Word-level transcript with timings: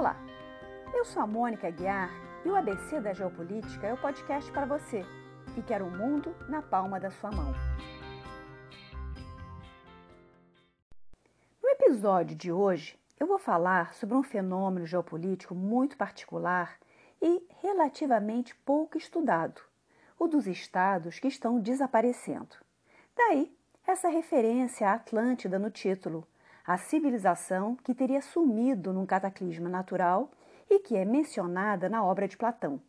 Olá, 0.00 0.16
eu 0.94 1.04
sou 1.04 1.22
a 1.22 1.26
Mônica 1.26 1.70
Guiar 1.70 2.08
e 2.42 2.48
o 2.48 2.56
ABC 2.56 3.02
da 3.02 3.12
Geopolítica 3.12 3.86
é 3.86 3.92
o 3.92 4.00
podcast 4.00 4.50
para 4.50 4.64
você 4.64 5.04
que 5.54 5.60
quer 5.60 5.82
o 5.82 5.84
um 5.88 5.90
mundo 5.90 6.34
na 6.48 6.62
palma 6.62 6.98
da 6.98 7.10
sua 7.10 7.30
mão. 7.30 7.52
No 11.62 11.68
episódio 11.68 12.34
de 12.34 12.50
hoje, 12.50 12.98
eu 13.18 13.26
vou 13.26 13.38
falar 13.38 13.92
sobre 13.92 14.16
um 14.16 14.22
fenômeno 14.22 14.86
geopolítico 14.86 15.54
muito 15.54 15.98
particular 15.98 16.78
e 17.20 17.46
relativamente 17.60 18.54
pouco 18.54 18.96
estudado, 18.96 19.60
o 20.18 20.26
dos 20.26 20.46
estados 20.46 21.18
que 21.18 21.28
estão 21.28 21.60
desaparecendo. 21.60 22.56
Daí, 23.14 23.54
essa 23.86 24.08
referência 24.08 24.88
à 24.88 24.94
Atlântida 24.94 25.58
no 25.58 25.70
título, 25.70 26.26
a 26.66 26.76
civilização 26.76 27.76
que 27.76 27.94
teria 27.94 28.20
sumido 28.20 28.92
num 28.92 29.06
cataclisma 29.06 29.68
natural 29.68 30.30
e 30.68 30.78
que 30.78 30.96
é 30.96 31.04
mencionada 31.04 31.88
na 31.88 32.04
obra 32.04 32.28
de 32.28 32.36
Platão. 32.36 32.80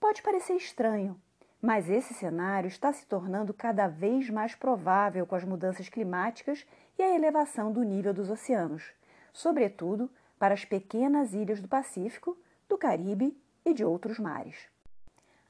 Pode 0.00 0.22
parecer 0.22 0.54
estranho, 0.54 1.20
mas 1.62 1.88
esse 1.88 2.12
cenário 2.12 2.68
está 2.68 2.92
se 2.92 3.06
tornando 3.06 3.54
cada 3.54 3.86
vez 3.86 4.28
mais 4.28 4.54
provável 4.54 5.26
com 5.26 5.34
as 5.34 5.44
mudanças 5.44 5.88
climáticas 5.88 6.66
e 6.98 7.02
a 7.02 7.14
elevação 7.14 7.72
do 7.72 7.82
nível 7.82 8.12
dos 8.12 8.28
oceanos, 8.30 8.92
sobretudo 9.32 10.10
para 10.38 10.54
as 10.54 10.64
pequenas 10.64 11.32
ilhas 11.32 11.60
do 11.60 11.68
Pacífico, 11.68 12.36
do 12.68 12.76
Caribe 12.76 13.34
e 13.64 13.72
de 13.72 13.84
outros 13.84 14.18
mares. 14.18 14.68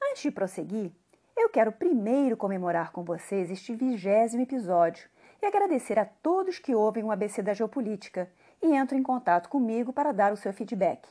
Antes 0.01 0.23
de 0.23 0.31
prosseguir, 0.31 0.91
eu 1.35 1.49
quero 1.49 1.71
primeiro 1.71 2.37
comemorar 2.37 2.91
com 2.91 3.03
vocês 3.03 3.51
este 3.51 3.75
vigésimo 3.75 4.43
episódio 4.43 5.09
e 5.45 5.47
agradecer 5.47 5.99
a 5.99 6.05
todos 6.05 6.57
que 6.57 6.73
ouvem 6.73 7.03
o 7.03 7.11
ABC 7.11 7.43
da 7.43 7.53
Geopolítica 7.53 8.31
e 8.61 8.75
entram 8.75 8.97
em 8.97 9.03
contato 9.03 9.47
comigo 9.47 9.93
para 9.93 10.11
dar 10.11 10.33
o 10.33 10.37
seu 10.37 10.51
feedback. 10.51 11.07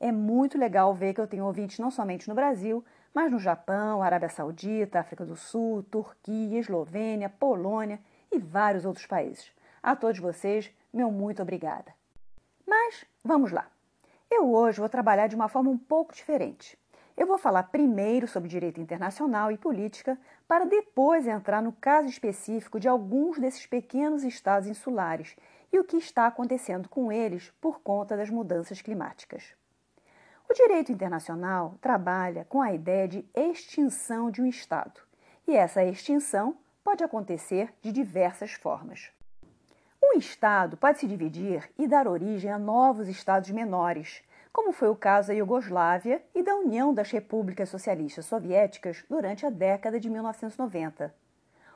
É 0.00 0.10
muito 0.10 0.56
legal 0.56 0.94
ver 0.94 1.12
que 1.12 1.20
eu 1.20 1.26
tenho 1.26 1.44
ouvintes 1.44 1.78
não 1.78 1.90
somente 1.90 2.26
no 2.26 2.34
Brasil, 2.34 2.82
mas 3.12 3.30
no 3.30 3.38
Japão, 3.38 4.02
Arábia 4.02 4.30
Saudita, 4.30 5.00
África 5.00 5.24
do 5.24 5.36
Sul, 5.36 5.82
Turquia, 5.82 6.58
Eslovênia, 6.58 7.28
Polônia 7.28 8.00
e 8.32 8.38
vários 8.38 8.86
outros 8.86 9.06
países. 9.06 9.52
A 9.82 9.94
todos 9.94 10.18
vocês, 10.18 10.74
meu 10.92 11.10
muito 11.10 11.42
obrigada. 11.42 11.94
Mas 12.66 13.04
vamos 13.22 13.52
lá. 13.52 13.66
Eu 14.30 14.50
hoje 14.50 14.80
vou 14.80 14.88
trabalhar 14.88 15.26
de 15.26 15.36
uma 15.36 15.48
forma 15.48 15.70
um 15.70 15.78
pouco 15.78 16.14
diferente. 16.14 16.78
Eu 17.16 17.28
vou 17.28 17.38
falar 17.38 17.64
primeiro 17.64 18.26
sobre 18.26 18.48
direito 18.48 18.80
internacional 18.80 19.52
e 19.52 19.56
política, 19.56 20.18
para 20.48 20.64
depois 20.64 21.28
entrar 21.28 21.62
no 21.62 21.72
caso 21.72 22.08
específico 22.08 22.80
de 22.80 22.88
alguns 22.88 23.38
desses 23.38 23.66
pequenos 23.66 24.24
estados 24.24 24.68
insulares 24.68 25.36
e 25.72 25.78
o 25.78 25.84
que 25.84 25.96
está 25.96 26.26
acontecendo 26.26 26.88
com 26.88 27.12
eles 27.12 27.52
por 27.60 27.80
conta 27.80 28.16
das 28.16 28.30
mudanças 28.30 28.82
climáticas. 28.82 29.54
O 30.48 30.52
direito 30.52 30.90
internacional 30.90 31.76
trabalha 31.80 32.44
com 32.48 32.60
a 32.60 32.72
ideia 32.72 33.06
de 33.06 33.24
extinção 33.34 34.30
de 34.30 34.42
um 34.42 34.46
Estado, 34.46 35.00
e 35.46 35.56
essa 35.56 35.84
extinção 35.84 36.56
pode 36.82 37.02
acontecer 37.02 37.72
de 37.80 37.92
diversas 37.92 38.52
formas. 38.52 39.10
Um 40.02 40.18
Estado 40.18 40.76
pode 40.76 40.98
se 40.98 41.06
dividir 41.06 41.70
e 41.78 41.86
dar 41.86 42.06
origem 42.06 42.50
a 42.50 42.58
novos 42.58 43.08
Estados 43.08 43.50
menores, 43.50 44.22
como 44.54 44.70
foi 44.70 44.88
o 44.88 44.94
caso 44.94 45.28
da 45.28 45.34
Iugoslávia 45.34 46.22
e 46.32 46.40
da 46.40 46.54
União 46.54 46.94
das 46.94 47.10
Repúblicas 47.10 47.68
Socialistas 47.68 48.26
Soviéticas 48.26 49.04
durante 49.10 49.44
a 49.44 49.50
década 49.50 49.98
de 49.98 50.08
1990. 50.08 51.12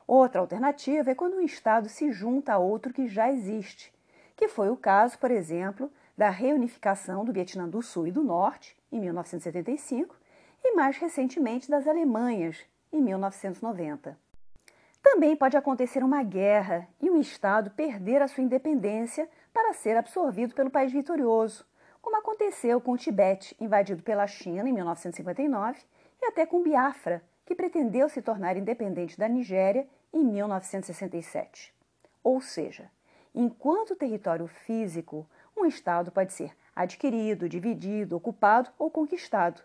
Outra 0.06 0.40
alternativa 0.40 1.10
é 1.10 1.14
quando 1.14 1.38
um 1.38 1.40
Estado 1.40 1.88
se 1.88 2.12
junta 2.12 2.52
a 2.52 2.58
outro 2.58 2.92
que 2.92 3.08
já 3.08 3.32
existe, 3.32 3.92
que 4.36 4.46
foi 4.46 4.70
o 4.70 4.76
caso, 4.76 5.18
por 5.18 5.32
exemplo, 5.32 5.90
da 6.16 6.30
reunificação 6.30 7.24
do 7.24 7.32
Vietnã 7.32 7.68
do 7.68 7.82
Sul 7.82 8.06
e 8.06 8.12
do 8.12 8.22
Norte, 8.22 8.76
em 8.92 9.00
1975, 9.00 10.14
e 10.62 10.76
mais 10.76 10.96
recentemente 10.98 11.68
das 11.68 11.88
Alemanhas, 11.88 12.64
em 12.92 13.02
1990. 13.02 14.16
Também 15.02 15.34
pode 15.34 15.56
acontecer 15.56 16.04
uma 16.04 16.22
guerra 16.22 16.86
e 17.02 17.10
um 17.10 17.20
Estado 17.20 17.72
perder 17.72 18.22
a 18.22 18.28
sua 18.28 18.44
independência 18.44 19.28
para 19.52 19.74
ser 19.74 19.96
absorvido 19.96 20.54
pelo 20.54 20.70
país 20.70 20.92
vitorioso, 20.92 21.66
como 22.08 22.16
aconteceu 22.16 22.80
com 22.80 22.92
o 22.92 22.96
Tibete, 22.96 23.54
invadido 23.60 24.02
pela 24.02 24.26
China 24.26 24.66
em 24.66 24.72
1959, 24.72 25.78
e 26.22 26.24
até 26.24 26.46
com 26.46 26.62
Biafra, 26.62 27.22
que 27.44 27.54
pretendeu 27.54 28.08
se 28.08 28.22
tornar 28.22 28.56
independente 28.56 29.18
da 29.18 29.28
Nigéria 29.28 29.86
em 30.10 30.24
1967. 30.24 31.70
Ou 32.24 32.40
seja, 32.40 32.90
enquanto 33.34 33.94
território 33.94 34.46
físico, 34.46 35.28
um 35.54 35.66
Estado 35.66 36.10
pode 36.10 36.32
ser 36.32 36.56
adquirido, 36.74 37.46
dividido, 37.46 38.16
ocupado 38.16 38.70
ou 38.78 38.90
conquistado. 38.90 39.60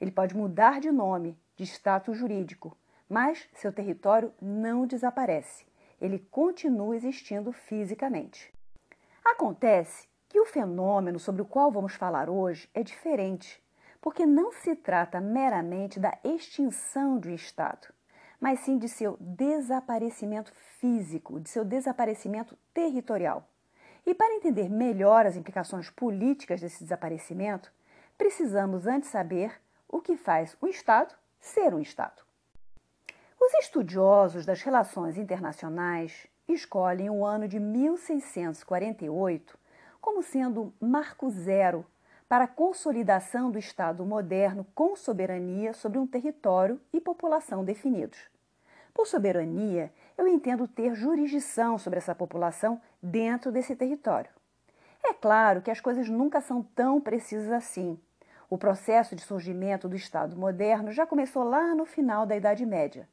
Ele 0.00 0.10
pode 0.10 0.36
mudar 0.36 0.80
de 0.80 0.90
nome, 0.90 1.38
de 1.54 1.62
status 1.62 2.18
jurídico, 2.18 2.76
mas 3.08 3.48
seu 3.54 3.72
território 3.72 4.34
não 4.42 4.84
desaparece. 4.84 5.64
Ele 6.00 6.18
continua 6.18 6.96
existindo 6.96 7.52
fisicamente. 7.52 8.52
Acontece 9.24 10.08
que 10.34 10.40
o 10.40 10.44
fenômeno 10.44 11.20
sobre 11.20 11.42
o 11.42 11.44
qual 11.44 11.70
vamos 11.70 11.94
falar 11.94 12.28
hoje 12.28 12.68
é 12.74 12.82
diferente, 12.82 13.62
porque 14.00 14.26
não 14.26 14.50
se 14.50 14.74
trata 14.74 15.20
meramente 15.20 16.00
da 16.00 16.18
extinção 16.24 17.20
do 17.20 17.30
Estado, 17.30 17.86
mas 18.40 18.58
sim 18.58 18.76
de 18.76 18.88
seu 18.88 19.16
desaparecimento 19.20 20.52
físico, 20.80 21.38
de 21.38 21.48
seu 21.48 21.64
desaparecimento 21.64 22.58
territorial. 22.74 23.48
E 24.04 24.12
para 24.12 24.34
entender 24.34 24.68
melhor 24.68 25.24
as 25.24 25.36
implicações 25.36 25.88
políticas 25.88 26.60
desse 26.60 26.82
desaparecimento, 26.82 27.72
precisamos 28.18 28.88
antes 28.88 29.10
saber 29.10 29.52
o 29.88 30.00
que 30.00 30.16
faz 30.16 30.56
o 30.60 30.66
Estado 30.66 31.14
ser 31.38 31.72
um 31.72 31.78
Estado. 31.78 32.24
Os 33.40 33.54
estudiosos 33.54 34.44
das 34.44 34.62
relações 34.62 35.16
internacionais 35.16 36.26
escolhem 36.48 37.08
o 37.08 37.24
ano 37.24 37.46
de 37.46 37.60
1648 37.60 39.62
como 40.04 40.22
sendo 40.22 40.70
marco 40.78 41.30
zero 41.30 41.82
para 42.28 42.44
a 42.44 42.46
consolidação 42.46 43.50
do 43.50 43.58
Estado 43.58 44.04
moderno 44.04 44.66
com 44.74 44.94
soberania 44.94 45.72
sobre 45.72 45.98
um 45.98 46.06
território 46.06 46.78
e 46.92 47.00
população 47.00 47.64
definidos. 47.64 48.18
Por 48.92 49.06
soberania, 49.06 49.90
eu 50.18 50.28
entendo 50.28 50.68
ter 50.68 50.94
jurisdição 50.94 51.78
sobre 51.78 51.96
essa 51.96 52.14
população 52.14 52.78
dentro 53.02 53.50
desse 53.50 53.74
território. 53.74 54.28
É 55.02 55.14
claro 55.14 55.62
que 55.62 55.70
as 55.70 55.80
coisas 55.80 56.06
nunca 56.06 56.42
são 56.42 56.62
tão 56.62 57.00
precisas 57.00 57.50
assim. 57.50 57.98
O 58.50 58.58
processo 58.58 59.16
de 59.16 59.22
surgimento 59.22 59.88
do 59.88 59.96
Estado 59.96 60.36
moderno 60.36 60.92
já 60.92 61.06
começou 61.06 61.44
lá 61.44 61.74
no 61.74 61.86
final 61.86 62.26
da 62.26 62.36
Idade 62.36 62.66
Média. 62.66 63.08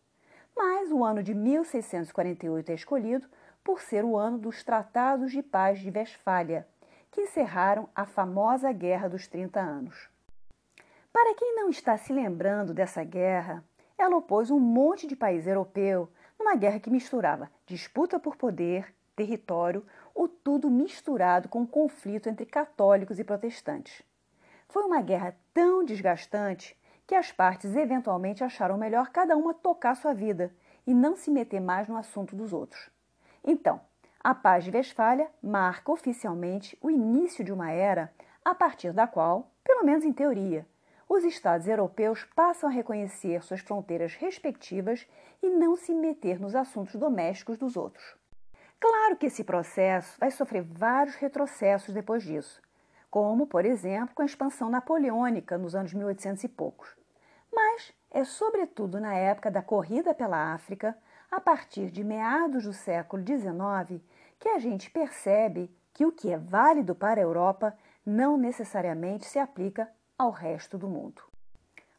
Mas 0.53 0.91
o 0.91 1.05
ano 1.05 1.23
de 1.23 1.33
1648 1.33 2.69
é 2.69 2.75
escolhido 2.75 3.29
por 3.63 3.79
ser 3.79 4.03
o 4.03 4.17
ano 4.17 4.37
dos 4.37 4.61
Tratados 4.61 5.31
de 5.31 5.41
Paz 5.41 5.79
de 5.79 5.89
Westfália, 5.89 6.67
que 7.11 7.21
encerraram 7.21 7.89
a 7.93 8.05
famosa 8.05 8.71
Guerra 8.71 9.09
dos 9.09 9.27
30 9.27 9.59
Anos. 9.59 10.09
Para 11.11 11.35
quem 11.35 11.55
não 11.55 11.69
está 11.69 11.97
se 11.97 12.13
lembrando 12.13 12.73
dessa 12.73 13.03
guerra, 13.03 13.63
ela 13.97 14.15
opôs 14.15 14.49
um 14.49 14.59
monte 14.59 15.05
de 15.05 15.15
país 15.15 15.45
europeu 15.45 16.09
numa 16.39 16.55
guerra 16.55 16.79
que 16.79 16.89
misturava 16.89 17.51
disputa 17.67 18.19
por 18.19 18.37
poder, 18.37 18.95
território, 19.15 19.85
o 20.15 20.27
tudo 20.27 20.69
misturado 20.69 21.49
com 21.49 21.59
um 21.59 21.67
conflito 21.67 22.29
entre 22.29 22.45
católicos 22.45 23.19
e 23.19 23.23
protestantes. 23.23 24.01
Foi 24.69 24.83
uma 24.83 25.01
guerra 25.01 25.35
tão 25.53 25.83
desgastante 25.83 26.77
que 27.05 27.13
as 27.13 27.31
partes 27.31 27.75
eventualmente 27.75 28.43
acharam 28.43 28.77
melhor 28.77 29.09
cada 29.09 29.35
uma 29.35 29.53
tocar 29.53 29.95
sua 29.95 30.13
vida 30.13 30.51
e 30.87 30.93
não 30.93 31.15
se 31.15 31.29
meter 31.29 31.59
mais 31.59 31.89
no 31.89 31.97
assunto 31.97 32.35
dos 32.35 32.53
outros. 32.53 32.89
Então, 33.43 33.81
a 34.23 34.35
Paz 34.35 34.63
de 34.63 34.71
Westfália 34.71 35.29
marca 35.41 35.91
oficialmente 35.91 36.77
o 36.79 36.91
início 36.91 37.43
de 37.43 37.51
uma 37.51 37.71
era 37.71 38.13
a 38.45 38.53
partir 38.53 38.93
da 38.93 39.07
qual, 39.07 39.51
pelo 39.63 39.83
menos 39.83 40.05
em 40.05 40.13
teoria, 40.13 40.65
os 41.09 41.23
Estados 41.23 41.67
europeus 41.67 42.23
passam 42.35 42.69
a 42.69 42.71
reconhecer 42.71 43.43
suas 43.43 43.61
fronteiras 43.61 44.13
respectivas 44.13 45.07
e 45.41 45.49
não 45.49 45.75
se 45.75 45.93
meter 45.93 46.39
nos 46.39 46.55
assuntos 46.55 46.95
domésticos 46.95 47.57
dos 47.57 47.75
outros. 47.75 48.15
Claro 48.79 49.17
que 49.17 49.25
esse 49.25 49.43
processo 49.43 50.19
vai 50.19 50.29
sofrer 50.29 50.61
vários 50.63 51.15
retrocessos 51.15 51.93
depois 51.93 52.23
disso, 52.23 52.61
como, 53.09 53.47
por 53.47 53.65
exemplo, 53.65 54.15
com 54.15 54.21
a 54.21 54.25
expansão 54.25 54.69
napoleônica 54.69 55.57
nos 55.57 55.75
anos 55.75 55.93
1800 55.93 56.43
e 56.43 56.47
poucos. 56.47 56.95
Mas 57.51 57.91
é 58.11 58.23
sobretudo 58.23 58.99
na 58.99 59.15
época 59.15 59.49
da 59.49 59.61
corrida 59.61 60.13
pela 60.13 60.53
África, 60.53 60.95
a 61.31 61.39
partir 61.39 61.89
de 61.89 62.03
meados 62.03 62.65
do 62.65 62.73
século 62.73 63.23
XIX, 63.25 64.03
que 64.37 64.49
a 64.49 64.59
gente 64.59 64.91
percebe 64.91 65.73
que 65.93 66.05
o 66.05 66.11
que 66.11 66.29
é 66.29 66.37
válido 66.37 66.93
para 66.93 67.21
a 67.21 67.23
Europa 67.23 67.73
não 68.05 68.37
necessariamente 68.37 69.25
se 69.25 69.39
aplica 69.39 69.89
ao 70.17 70.29
resto 70.29 70.77
do 70.77 70.89
mundo. 70.89 71.21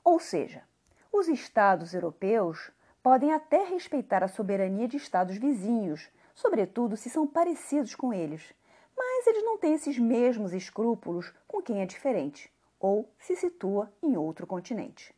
Ou 0.05 0.21
seja, 0.21 0.63
os 1.11 1.29
Estados 1.29 1.95
europeus 1.95 2.71
podem 3.03 3.33
até 3.33 3.65
respeitar 3.65 4.23
a 4.23 4.29
soberania 4.29 4.87
de 4.87 4.97
Estados 4.97 5.37
vizinhos, 5.37 6.11
sobretudo 6.35 6.97
se 6.97 7.09
são 7.09 7.27
parecidos 7.27 7.95
com 7.95 8.13
eles, 8.13 8.55
mas 8.97 9.27
eles 9.27 9.45
não 9.45 9.57
têm 9.57 9.75
esses 9.75 9.99
mesmos 9.99 10.53
escrúpulos 10.53 11.33
com 11.49 11.63
quem 11.63 11.81
é 11.81 11.87
diferente 11.87 12.53
ou 12.79 13.09
se 13.19 13.37
situa 13.37 13.93
em 14.03 14.17
outro 14.17 14.47
continente. 14.47 15.15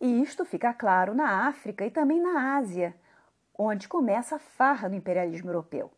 E 0.00 0.22
isto 0.22 0.44
fica 0.44 0.72
claro 0.72 1.14
na 1.14 1.46
África 1.46 1.86
e 1.86 1.90
também 1.90 2.20
na 2.20 2.56
Ásia, 2.56 2.94
onde 3.62 3.88
começa 3.88 4.36
a 4.36 4.38
farra 4.38 4.88
do 4.88 4.96
imperialismo 4.96 5.50
europeu. 5.50 5.90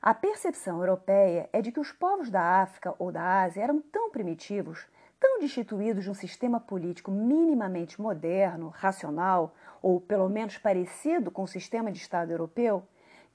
A 0.00 0.14
percepção 0.14 0.80
europeia 0.80 1.46
é 1.52 1.60
de 1.60 1.70
que 1.70 1.78
os 1.78 1.92
povos 1.92 2.30
da 2.30 2.62
África 2.62 2.94
ou 2.98 3.12
da 3.12 3.42
Ásia 3.42 3.62
eram 3.62 3.82
tão 3.82 4.10
primitivos, 4.10 4.86
tão 5.20 5.38
destituídos 5.38 6.04
de 6.04 6.10
um 6.10 6.14
sistema 6.14 6.58
político 6.58 7.10
minimamente 7.10 8.00
moderno, 8.00 8.70
racional, 8.70 9.54
ou 9.82 10.00
pelo 10.00 10.26
menos 10.28 10.56
parecido 10.56 11.30
com 11.30 11.42
o 11.42 11.48
sistema 11.48 11.92
de 11.92 11.98
Estado 11.98 12.32
europeu, 12.32 12.82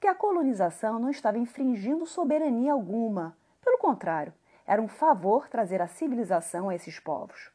que 0.00 0.08
a 0.08 0.14
colonização 0.14 0.98
não 0.98 1.08
estava 1.08 1.38
infringindo 1.38 2.04
soberania 2.04 2.72
alguma. 2.72 3.36
Pelo 3.64 3.78
contrário, 3.78 4.34
era 4.66 4.82
um 4.82 4.88
favor 4.88 5.48
trazer 5.48 5.80
a 5.80 5.86
civilização 5.86 6.68
a 6.68 6.74
esses 6.74 6.98
povos. 6.98 7.52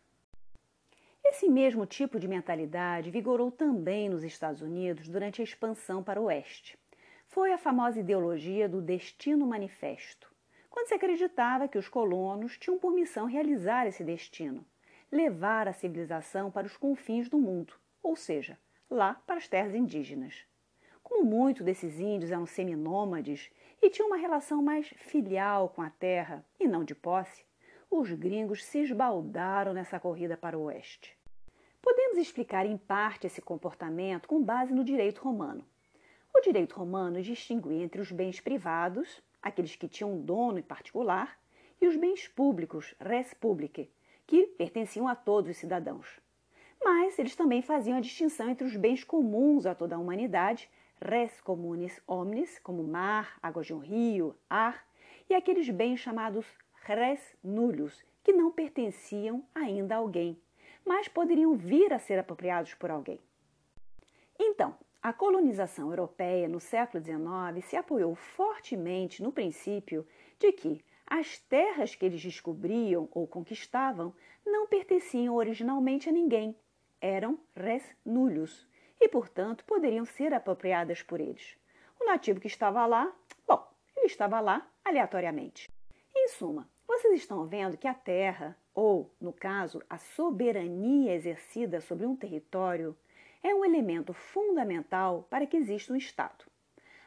Esse 1.36 1.50
mesmo 1.50 1.88
tipo 1.88 2.20
de 2.20 2.28
mentalidade 2.28 3.10
vigorou 3.10 3.52
também 3.52 4.08
nos 4.08 4.24
Estados 4.24 4.62
Unidos 4.62 5.08
durante 5.08 5.42
a 5.42 5.44
expansão 5.44 6.04
para 6.04 6.22
o 6.22 6.26
oeste 6.26 6.78
foi 7.26 7.52
a 7.52 7.58
famosa 7.58 8.00
ideologia 8.00 8.70
do 8.70 8.80
destino 8.80 9.48
manifesto, 9.48 10.32
quando 10.70 10.90
se 10.90 10.94
acreditava 10.94 11.68
que 11.68 11.80
os 11.80 11.90
colonos 11.90 12.56
tinham 12.60 12.78
por 12.78 12.94
missão 12.94 13.26
realizar 13.26 13.88
esse 13.88 14.04
destino, 14.04 14.64
levar 15.12 15.68
a 15.68 15.74
civilização 15.74 16.52
para 16.52 16.68
os 16.68 16.78
confins 16.78 17.28
do 17.28 17.40
mundo, 17.40 17.74
ou 18.04 18.16
seja, 18.16 18.56
lá 18.88 19.16
para 19.26 19.38
as 19.38 19.48
terras 19.48 19.74
indígenas. 19.74 20.46
Como 21.02 21.26
muitos 21.26 21.66
desses 21.66 22.00
índios 22.00 22.32
eram 22.32 22.46
seminômades 22.46 23.52
e 23.82 23.90
tinham 23.90 24.06
uma 24.08 24.18
relação 24.18 24.62
mais 24.62 24.88
filial 24.98 25.68
com 25.70 25.82
a 25.82 25.90
terra 25.90 26.46
e 26.60 26.68
não 26.68 26.84
de 26.84 26.94
posse, 26.94 27.44
os 27.90 28.12
gringos 28.12 28.64
se 28.64 28.84
esbaldaram 28.84 29.74
nessa 29.74 30.00
corrida 30.00 30.38
para 30.38 30.56
o 30.56 30.66
oeste. 30.66 31.23
Podemos 31.84 32.18
explicar 32.18 32.66
em 32.66 32.78
parte 32.78 33.28
esse 33.28 33.42
comportamento 33.42 34.26
com 34.26 34.42
base 34.42 34.74
no 34.74 34.86
direito 34.86 35.22
romano. 35.22 35.66
O 36.34 36.40
direito 36.40 36.76
romano 36.76 37.22
distinguia 37.22 37.84
entre 37.84 38.00
os 38.00 38.10
bens 38.10 38.40
privados, 38.40 39.22
aqueles 39.42 39.76
que 39.76 39.90
tinham 39.90 40.14
um 40.14 40.22
dono 40.22 40.58
em 40.58 40.64
particular, 40.64 41.38
e 41.82 41.86
os 41.86 41.98
bens 41.98 42.26
públicos, 42.26 42.96
res 43.02 43.34
publicae, 43.34 43.92
que 44.26 44.48
pertenciam 44.48 45.10
a 45.10 45.14
todos 45.14 45.52
os 45.52 45.58
cidadãos. 45.58 46.22
Mas 46.82 47.20
eles 47.20 47.36
também 47.36 47.62
faziam 47.62 47.98
a 47.98 48.02
distinção 48.02 48.50
entre 48.50 48.66
os 48.66 48.78
bens 48.78 49.04
comuns 49.04 49.66
a 49.66 49.76
toda 49.76 49.98
a 49.98 50.00
humanidade, 50.00 50.70
res 51.02 51.42
communis 51.42 52.02
omnes, 52.08 52.60
como 52.60 52.82
mar, 52.82 53.38
água 53.44 53.62
de 53.62 53.74
um 53.74 53.80
rio, 53.80 54.34
ar, 54.50 54.88
e 55.30 55.36
aqueles 55.36 55.70
bens 55.70 56.00
chamados 56.00 56.46
res 56.86 57.36
nullius, 57.44 58.02
que 58.24 58.32
não 58.32 58.52
pertenciam 58.54 59.44
ainda 59.54 59.96
a 59.96 59.98
alguém, 59.98 60.42
mas 60.86 61.08
poderiam 61.08 61.56
vir 61.56 61.94
a 61.94 62.00
ser 62.00 62.20
apropriados 62.20 62.74
por 62.74 62.92
alguém. 62.92 63.20
Então, 64.40 64.76
a 65.02 65.12
colonização 65.12 65.90
europeia 65.90 66.48
no 66.48 66.60
século 66.60 67.04
XIX 67.04 67.66
se 67.66 67.76
apoiou 67.76 68.16
fortemente 68.16 69.22
no 69.22 69.32
princípio 69.32 70.08
de 70.40 70.52
que 70.52 70.84
as 71.06 71.38
terras 71.40 71.94
que 71.94 72.06
eles 72.06 72.22
descobriam 72.22 73.10
ou 73.12 73.28
conquistavam 73.28 74.14
não 74.46 74.68
pertenciam 74.68 75.36
originalmente 75.36 76.10
a 76.10 76.12
ninguém, 76.12 76.58
eram 77.02 77.38
res 77.56 77.84
nullius 78.06 78.68
e, 79.00 79.10
portanto, 79.10 79.66
poderiam 79.66 80.06
ser 80.06 80.34
apropriadas 80.34 81.02
por 81.02 81.20
eles. 81.20 81.58
O 82.00 82.06
nativo 82.06 82.40
que 82.40 82.48
estava 82.48 82.86
lá, 82.86 83.14
bom, 83.46 83.68
ele 83.96 84.06
estava 84.06 84.40
lá 84.40 84.66
aleatoriamente. 84.84 85.70
Em 86.16 86.30
suma, 86.30 86.70
vocês 86.88 87.16
estão 87.16 87.46
vendo 87.46 87.78
que 87.78 87.88
a 87.88 87.94
terra, 87.94 88.58
ou, 88.74 89.14
no 89.20 89.32
caso, 89.32 89.82
a 89.90 89.98
soberania 89.98 91.16
exercida 91.16 91.80
sobre 91.82 92.06
um 92.06 92.16
território, 92.16 92.96
é 93.42 93.54
um 93.54 93.66
elemento 93.66 94.14
fundamental 94.14 95.28
para 95.30 95.46
que 95.46 95.58
exista 95.58 95.94
um 95.94 95.98
Estado. 95.98 96.46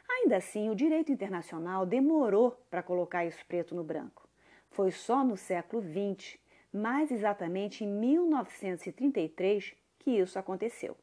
Ainda 0.09 0.37
assim, 0.37 0.69
o 0.69 0.75
direito 0.75 1.11
internacional 1.11 1.85
demorou 1.85 2.51
para 2.69 2.83
colocar 2.83 3.25
isso 3.25 3.45
preto 3.47 3.75
no 3.75 3.83
branco. 3.83 4.27
Foi 4.69 4.91
só 4.91 5.23
no 5.23 5.35
século 5.35 5.81
XX, 5.81 6.37
mais 6.71 7.11
exatamente 7.11 7.83
em 7.83 7.87
1933, 7.87 9.75
que 9.99 10.11
isso 10.11 10.39
aconteceu. 10.39 10.95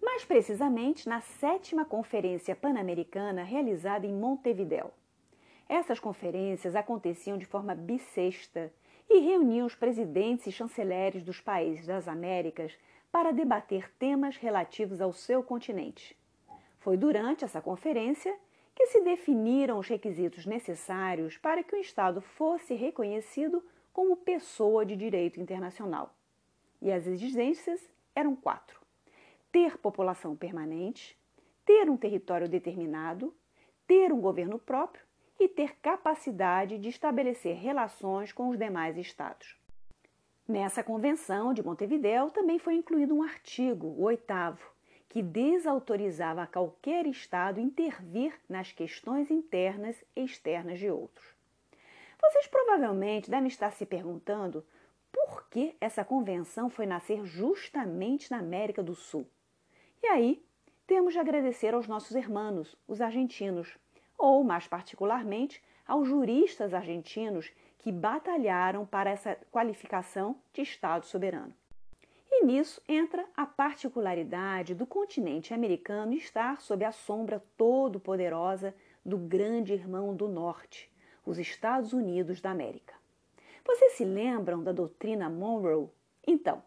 Mais 0.00 0.24
precisamente 0.24 1.08
na 1.08 1.20
sétima 1.20 1.84
Conferência 1.84 2.54
Pan-Americana 2.54 3.42
realizada 3.42 4.06
em 4.06 4.12
Montevideo. 4.12 4.92
Essas 5.68 5.98
conferências 5.98 6.76
aconteciam 6.76 7.36
de 7.36 7.44
forma 7.44 7.74
bissexta 7.74 8.72
e 9.08 9.18
reuniam 9.18 9.66
os 9.66 9.74
presidentes 9.74 10.46
e 10.46 10.52
chanceleres 10.52 11.22
dos 11.22 11.40
países 11.40 11.86
das 11.86 12.06
Américas 12.06 12.76
para 13.10 13.32
debater 13.32 13.90
temas 13.98 14.36
relativos 14.36 15.00
ao 15.00 15.12
seu 15.12 15.42
continente. 15.42 16.16
Foi 16.78 16.96
durante 16.96 17.44
essa 17.44 17.60
conferência 17.60 18.36
que 18.74 18.86
se 18.86 19.00
definiram 19.00 19.78
os 19.78 19.88
requisitos 19.88 20.46
necessários 20.46 21.36
para 21.38 21.64
que 21.64 21.74
o 21.74 21.80
Estado 21.80 22.20
fosse 22.20 22.74
reconhecido 22.74 23.64
como 23.92 24.16
pessoa 24.16 24.84
de 24.84 24.94
direito 24.94 25.40
internacional. 25.40 26.14
E 26.80 26.92
as 26.92 27.06
exigências 27.06 27.80
eram 28.14 28.36
quatro: 28.36 28.80
ter 29.50 29.78
população 29.78 30.36
permanente, 30.36 31.18
ter 31.64 31.88
um 31.88 31.96
território 31.96 32.48
determinado, 32.48 33.34
ter 33.86 34.12
um 34.12 34.20
governo 34.20 34.58
próprio 34.58 35.05
e 35.38 35.48
ter 35.48 35.76
capacidade 35.76 36.78
de 36.78 36.88
estabelecer 36.88 37.56
relações 37.56 38.32
com 38.32 38.48
os 38.48 38.58
demais 38.58 38.96
estados. 38.96 39.56
Nessa 40.48 40.82
convenção 40.82 41.52
de 41.52 41.62
Montevideo 41.62 42.30
também 42.30 42.58
foi 42.58 42.74
incluído 42.74 43.14
um 43.14 43.22
artigo, 43.22 43.88
o 43.88 44.02
oitavo, 44.02 44.64
que 45.08 45.22
desautorizava 45.22 46.46
qualquer 46.46 47.06
Estado 47.06 47.58
intervir 47.58 48.32
nas 48.48 48.70
questões 48.70 49.30
internas 49.30 49.96
e 50.14 50.24
externas 50.24 50.78
de 50.78 50.90
outros. 50.90 51.26
Vocês 52.20 52.46
provavelmente 52.46 53.30
devem 53.30 53.48
estar 53.48 53.70
se 53.72 53.84
perguntando 53.84 54.64
por 55.12 55.48
que 55.48 55.74
essa 55.80 56.04
convenção 56.04 56.68
foi 56.68 56.86
nascer 56.86 57.24
justamente 57.24 58.30
na 58.30 58.38
América 58.38 58.82
do 58.82 58.94
Sul. 58.94 59.26
E 60.02 60.06
aí, 60.06 60.44
temos 60.86 61.12
de 61.12 61.18
agradecer 61.18 61.74
aos 61.74 61.88
nossos 61.88 62.14
irmãos, 62.14 62.76
os 62.86 63.00
argentinos, 63.00 63.76
ou, 64.18 64.42
mais 64.44 64.66
particularmente, 64.66 65.62
aos 65.86 66.08
juristas 66.08 66.74
argentinos 66.74 67.50
que 67.78 67.92
batalharam 67.92 68.84
para 68.84 69.10
essa 69.10 69.36
qualificação 69.50 70.36
de 70.52 70.62
Estado 70.62 71.06
soberano. 71.06 71.54
E 72.30 72.44
nisso 72.44 72.82
entra 72.88 73.24
a 73.36 73.46
particularidade 73.46 74.74
do 74.74 74.84
continente 74.84 75.54
americano 75.54 76.12
estar 76.12 76.60
sob 76.60 76.84
a 76.84 76.92
sombra 76.92 77.42
todo-poderosa 77.56 78.74
do 79.04 79.16
grande 79.16 79.72
irmão 79.72 80.14
do 80.14 80.26
Norte, 80.26 80.90
os 81.24 81.38
Estados 81.38 81.92
Unidos 81.92 82.40
da 82.40 82.50
América. 82.50 82.94
Vocês 83.64 83.92
se 83.92 84.04
lembram 84.04 84.62
da 84.62 84.72
doutrina 84.72 85.30
Monroe? 85.30 85.88
Então, 86.26 86.62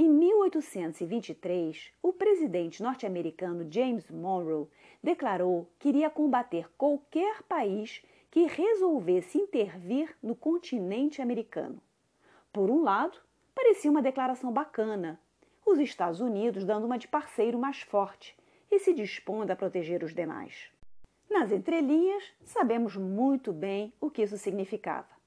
em 0.00 0.08
1823, 0.08 1.90
o 2.00 2.12
presidente 2.12 2.80
norte-americano 2.80 3.66
James 3.68 4.08
Monroe 4.08 4.68
declarou 5.02 5.68
que 5.76 5.88
iria 5.88 6.08
combater 6.08 6.70
qualquer 6.78 7.42
país 7.42 8.00
que 8.30 8.46
resolvesse 8.46 9.36
intervir 9.38 10.16
no 10.22 10.36
continente 10.36 11.20
americano. 11.20 11.82
Por 12.52 12.70
um 12.70 12.84
lado, 12.84 13.18
parecia 13.52 13.90
uma 13.90 14.00
declaração 14.00 14.52
bacana, 14.52 15.20
os 15.66 15.80
Estados 15.80 16.20
Unidos 16.20 16.64
dando 16.64 16.84
uma 16.84 16.96
de 16.96 17.08
parceiro 17.08 17.58
mais 17.58 17.80
forte 17.80 18.38
e 18.70 18.78
se 18.78 18.94
dispondo 18.94 19.50
a 19.50 19.56
proteger 19.56 20.04
os 20.04 20.14
demais. 20.14 20.70
Nas 21.28 21.50
entrelinhas, 21.50 22.22
sabemos 22.44 22.94
muito 22.94 23.52
bem 23.52 23.92
o 24.00 24.08
que 24.08 24.22
isso 24.22 24.38
significava. 24.38 25.17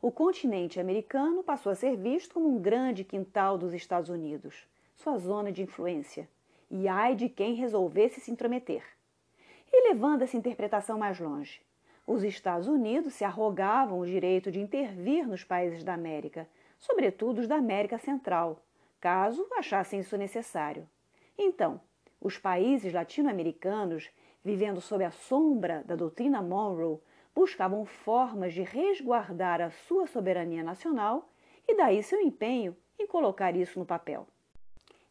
O 0.00 0.12
continente 0.12 0.78
americano 0.78 1.42
passou 1.42 1.72
a 1.72 1.74
ser 1.74 1.96
visto 1.96 2.34
como 2.34 2.48
um 2.48 2.60
grande 2.60 3.02
quintal 3.02 3.58
dos 3.58 3.74
Estados 3.74 4.08
Unidos, 4.08 4.64
sua 4.94 5.18
zona 5.18 5.50
de 5.50 5.60
influência, 5.60 6.28
e 6.70 6.86
ai 6.86 7.16
de 7.16 7.28
quem 7.28 7.54
resolvesse 7.54 8.20
se 8.20 8.30
intrometer. 8.30 8.84
E 9.72 9.88
levando 9.88 10.22
essa 10.22 10.36
interpretação 10.36 10.96
mais 10.96 11.18
longe, 11.18 11.60
os 12.06 12.22
Estados 12.22 12.68
Unidos 12.68 13.14
se 13.14 13.24
arrogavam 13.24 13.98
o 13.98 14.06
direito 14.06 14.52
de 14.52 14.60
intervir 14.60 15.26
nos 15.26 15.42
países 15.42 15.82
da 15.82 15.94
América, 15.94 16.48
sobretudo 16.78 17.40
os 17.40 17.48
da 17.48 17.56
América 17.56 17.98
Central, 17.98 18.62
caso 19.00 19.44
achassem 19.58 19.98
isso 19.98 20.16
necessário. 20.16 20.88
Então, 21.36 21.80
os 22.20 22.38
países 22.38 22.92
latino-americanos, 22.92 24.08
vivendo 24.44 24.80
sob 24.80 25.02
a 25.02 25.10
sombra 25.10 25.82
da 25.84 25.96
doutrina 25.96 26.40
Monroe, 26.40 27.00
buscavam 27.38 27.84
formas 27.84 28.52
de 28.52 28.62
resguardar 28.62 29.60
a 29.60 29.70
sua 29.70 30.08
soberania 30.08 30.60
nacional 30.60 31.30
e 31.68 31.76
daí 31.76 32.02
seu 32.02 32.20
empenho 32.20 32.76
em 32.98 33.06
colocar 33.06 33.54
isso 33.54 33.78
no 33.78 33.86
papel. 33.86 34.26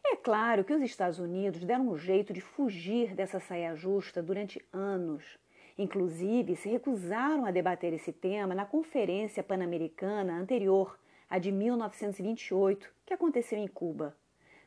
É 0.05 0.13
claro 0.17 0.65
que 0.65 0.73
os 0.73 0.81
Estados 0.81 1.19
Unidos 1.19 1.63
deram 1.63 1.87
um 1.87 1.97
jeito 1.97 2.33
de 2.33 2.41
fugir 2.41 3.15
dessa 3.15 3.39
saia 3.39 3.73
justa 3.75 4.21
durante 4.21 4.61
anos. 4.73 5.39
Inclusive, 5.77 6.57
se 6.57 6.67
recusaram 6.67 7.45
a 7.45 7.51
debater 7.51 7.93
esse 7.93 8.11
tema 8.11 8.53
na 8.53 8.65
Conferência 8.65 9.41
Pan-Americana 9.41 10.33
anterior, 10.33 10.99
a 11.29 11.39
de 11.39 11.49
1928, 11.49 12.93
que 13.05 13.13
aconteceu 13.13 13.57
em 13.57 13.69
Cuba. 13.69 14.13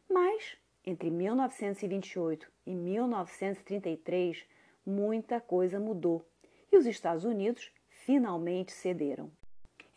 Mas, 0.09 0.57
entre 0.83 1.11
1928 1.11 2.51
e 2.67 2.75
1933, 2.75 4.47
muita 4.87 5.39
coisa 5.43 5.79
mudou 5.79 6.25
e 6.73 6.77
os 6.77 6.87
Estados 6.87 7.25
Unidos 7.25 7.73
finalmente 7.89 8.73
cederam. 8.73 9.31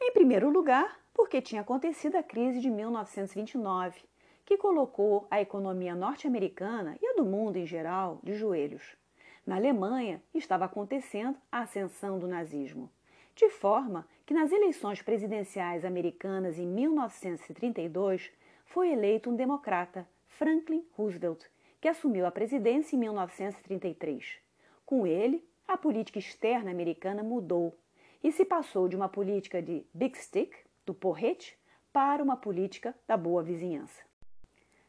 Em 0.01 0.11
primeiro 0.11 0.49
lugar, 0.49 0.99
porque 1.13 1.41
tinha 1.41 1.61
acontecido 1.61 2.15
a 2.15 2.23
crise 2.23 2.59
de 2.59 2.69
1929, 2.69 4.01
que 4.45 4.57
colocou 4.57 5.25
a 5.31 5.39
economia 5.41 5.95
norte-americana 5.95 6.97
e 7.01 7.07
a 7.07 7.13
do 7.13 7.25
mundo 7.25 7.57
em 7.57 7.65
geral 7.65 8.19
de 8.23 8.33
joelhos. 8.33 8.97
Na 9.45 9.55
Alemanha 9.55 10.21
estava 10.33 10.65
acontecendo 10.65 11.37
a 11.51 11.61
ascensão 11.61 12.19
do 12.19 12.27
nazismo, 12.27 12.89
de 13.35 13.49
forma 13.49 14.07
que 14.25 14.33
nas 14.33 14.51
eleições 14.51 15.01
presidenciais 15.01 15.83
americanas 15.83 16.57
em 16.57 16.65
1932 16.65 18.31
foi 18.65 18.91
eleito 18.91 19.29
um 19.29 19.35
democrata, 19.35 20.07
Franklin 20.27 20.85
Roosevelt, 20.93 21.45
que 21.79 21.87
assumiu 21.87 22.25
a 22.25 22.31
presidência 22.31 22.95
em 22.95 22.99
1933. 22.99 24.37
Com 24.85 25.05
ele, 25.05 25.45
a 25.67 25.77
política 25.77 26.19
externa 26.19 26.71
americana 26.71 27.23
mudou 27.23 27.77
e 28.23 28.31
se 28.31 28.45
passou 28.45 28.87
de 28.87 28.95
uma 28.95 29.09
política 29.09 29.61
de 29.61 29.85
big 29.93 30.17
stick, 30.17 30.53
do 30.85 30.93
porrete, 30.93 31.57
para 31.91 32.23
uma 32.23 32.35
política 32.35 32.95
da 33.07 33.15
boa 33.15 33.43
vizinhança. 33.43 34.01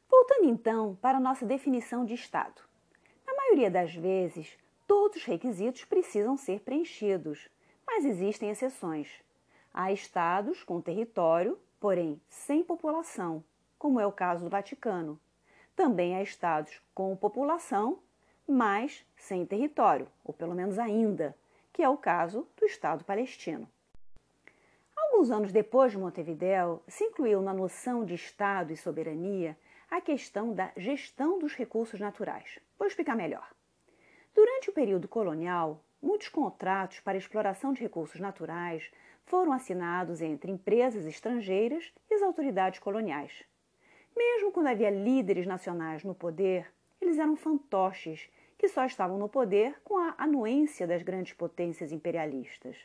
Voltando 0.09 0.45
então 0.45 0.97
para 1.01 1.19
a 1.19 1.21
nossa 1.21 1.45
definição 1.45 2.05
de 2.05 2.15
Estado. 2.15 2.63
Na 3.27 3.35
maioria 3.35 3.71
das 3.71 3.95
vezes, 3.95 4.57
todos 4.87 5.19
os 5.19 5.25
requisitos 5.25 5.85
precisam 5.85 6.37
ser 6.37 6.61
preenchidos, 6.61 7.49
mas 7.87 8.05
existem 8.05 8.51
exceções. 8.51 9.23
Há 9.73 9.93
estados 9.93 10.63
com 10.63 10.81
território, 10.81 11.59
porém 11.81 12.21
sem 12.29 12.63
população, 12.63 13.45
como 13.79 14.01
é 14.01 14.07
o 14.07 14.13
caso 14.13 14.45
do 14.45 14.51
Vaticano. 14.51 15.21
Também 15.75 16.17
há 16.17 16.23
estados 16.23 16.81
com 16.95 17.17
população, 17.17 17.99
mas 18.49 19.05
sem 19.17 19.45
território, 19.47 20.09
ou 20.25 20.33
pelo 20.33 20.55
menos 20.55 20.79
ainda, 20.79 21.37
que 21.73 21.83
é 21.83 21.89
o 21.89 21.97
caso 21.97 22.47
do 22.57 22.67
Estado 22.67 23.05
palestino. 23.05 23.69
Alguns 24.97 25.31
anos 25.31 25.53
depois 25.53 25.93
de 25.93 25.99
Montevideo, 25.99 26.83
se 26.87 27.05
incluiu 27.05 27.41
na 27.41 27.53
noção 27.53 28.05
de 28.05 28.15
Estado 28.15 28.73
e 28.73 28.77
soberania 28.77 29.57
a 29.91 30.01
questão 30.01 30.53
da 30.53 30.73
gestão 30.77 31.39
dos 31.39 31.55
recursos 31.55 32.01
naturais. 32.01 32.59
Vou 32.79 32.87
explicar 32.87 33.17
melhor. 33.17 33.49
Durante 34.35 34.71
o 34.71 34.73
período 34.73 35.07
colonial, 35.07 35.83
muitos 36.03 36.29
contratos 36.29 37.01
para 37.01 37.17
exploração 37.17 37.73
de 37.73 37.81
recursos 37.81 38.21
naturais 38.21 38.91
foram 39.25 39.53
assinados 39.53 40.21
entre 40.21 40.51
empresas 40.51 41.07
estrangeiras 41.07 41.93
e 42.11 42.15
as 42.15 42.23
autoridades 42.23 42.81
coloniais. 42.81 43.45
Mesmo 44.17 44.53
quando 44.53 44.67
havia 44.67 44.91
líderes 44.91 45.47
nacionais 45.47 46.05
no 46.05 46.15
poder, 46.15 46.73
eles 47.01 47.19
eram 47.19 47.37
fantoches 47.37 48.29
que 48.65 48.69
só 48.71 48.87
estavam 48.87 49.19
no 49.19 49.29
poder 49.29 49.79
com 49.85 49.99
a 49.99 50.15
anuência 50.17 50.87
das 50.87 51.03
grandes 51.03 51.35
potências 51.35 51.93
imperialistas. 51.93 52.79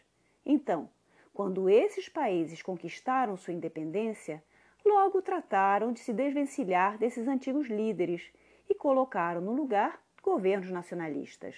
Então, 0.46 0.90
quando 1.34 1.70
esses 1.70 2.10
países 2.10 2.62
conquistaram 2.62 3.38
sua 3.38 3.54
independência, 3.54 4.44
logo 4.86 5.22
trataram 5.22 5.94
de 5.94 6.02
se 6.02 6.12
desvencilhar 6.12 6.98
desses 6.98 7.30
antigos 7.30 7.68
líderes 7.68 8.30
e 8.70 8.76
colocaram 8.76 9.40
no 9.40 9.54
lugar 9.54 10.02
governos 10.22 10.70
nacionalistas. 10.70 11.56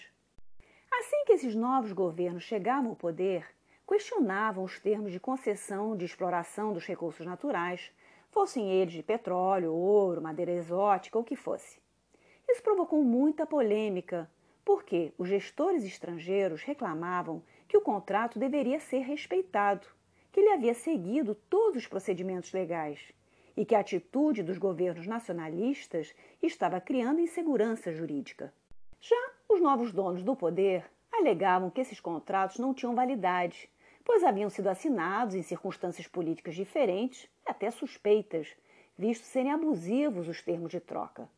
Assim 0.92 1.26
que 1.26 1.34
esses 1.34 1.56
novos 1.56 1.92
governos 1.92 2.44
chegavam 2.44 2.92
ao 2.92 2.96
poder, 2.96 3.48
questionavam 3.88 4.64
os 4.64 4.80
termos 4.80 5.12
de 5.12 5.20
concessão 5.20 5.98
de 5.98 6.06
exploração 6.06 6.74
dos 6.74 6.86
recursos 6.86 7.26
naturais, 7.26 7.92
fossem 8.30 8.70
eles 8.70 8.94
de 8.94 9.02
petróleo, 9.02 9.74
ouro, 9.74 10.22
madeira 10.22 10.52
exótica 10.52 11.18
ou 11.18 11.24
o 11.24 11.26
que 11.26 11.36
fosse. 11.36 11.81
Isso 12.52 12.62
provocou 12.64 13.02
muita 13.02 13.46
polêmica, 13.46 14.30
porque 14.66 15.14
os 15.18 15.30
gestores 15.30 15.86
estrangeiros 15.86 16.64
reclamavam 16.64 17.42
que 17.66 17.78
o 17.78 17.82
contrato 17.82 18.38
deveria 18.38 18.78
ser 18.78 19.00
respeitado, 19.00 19.88
que 20.34 20.42
ele 20.42 20.50
havia 20.50 20.74
seguido 20.74 21.34
todos 21.34 21.78
os 21.78 21.88
procedimentos 21.88 22.52
legais 22.52 23.14
e 23.56 23.64
que 23.64 23.74
a 23.74 23.80
atitude 23.80 24.44
dos 24.44 24.58
governos 24.58 25.08
nacionalistas 25.08 26.14
estava 26.44 26.82
criando 26.82 27.22
insegurança 27.22 27.94
jurídica. 27.94 28.54
Já 29.00 29.32
os 29.48 29.62
novos 29.62 29.94
donos 29.94 30.22
do 30.22 30.36
poder 30.36 30.84
alegavam 31.10 31.70
que 31.70 31.80
esses 31.80 32.02
contratos 32.02 32.60
não 32.60 32.74
tinham 32.74 32.94
validade, 32.94 33.70
pois 34.04 34.26
haviam 34.26 34.50
sido 34.50 34.68
assinados 34.68 35.36
em 35.36 35.42
circunstâncias 35.42 36.06
políticas 36.06 36.54
diferentes 36.54 37.30
até 37.46 37.72
suspeitas, 37.72 38.54
visto 38.98 39.24
serem 39.24 39.54
abusivos 39.54 40.28
os 40.28 40.42
termos 40.42 40.70
de 40.70 40.82
troca. 40.82 41.30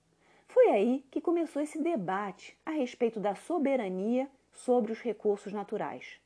Foi 0.54 0.68
aí 0.68 1.04
que 1.10 1.20
começou 1.20 1.64
esse 1.64 1.82
debate 1.82 2.56
a 2.64 2.70
respeito 2.70 3.20
da 3.20 3.34
soberania 3.34 4.30
sobre 4.52 4.92
os 4.92 5.02
recursos 5.02 5.52
naturais. 5.52 6.22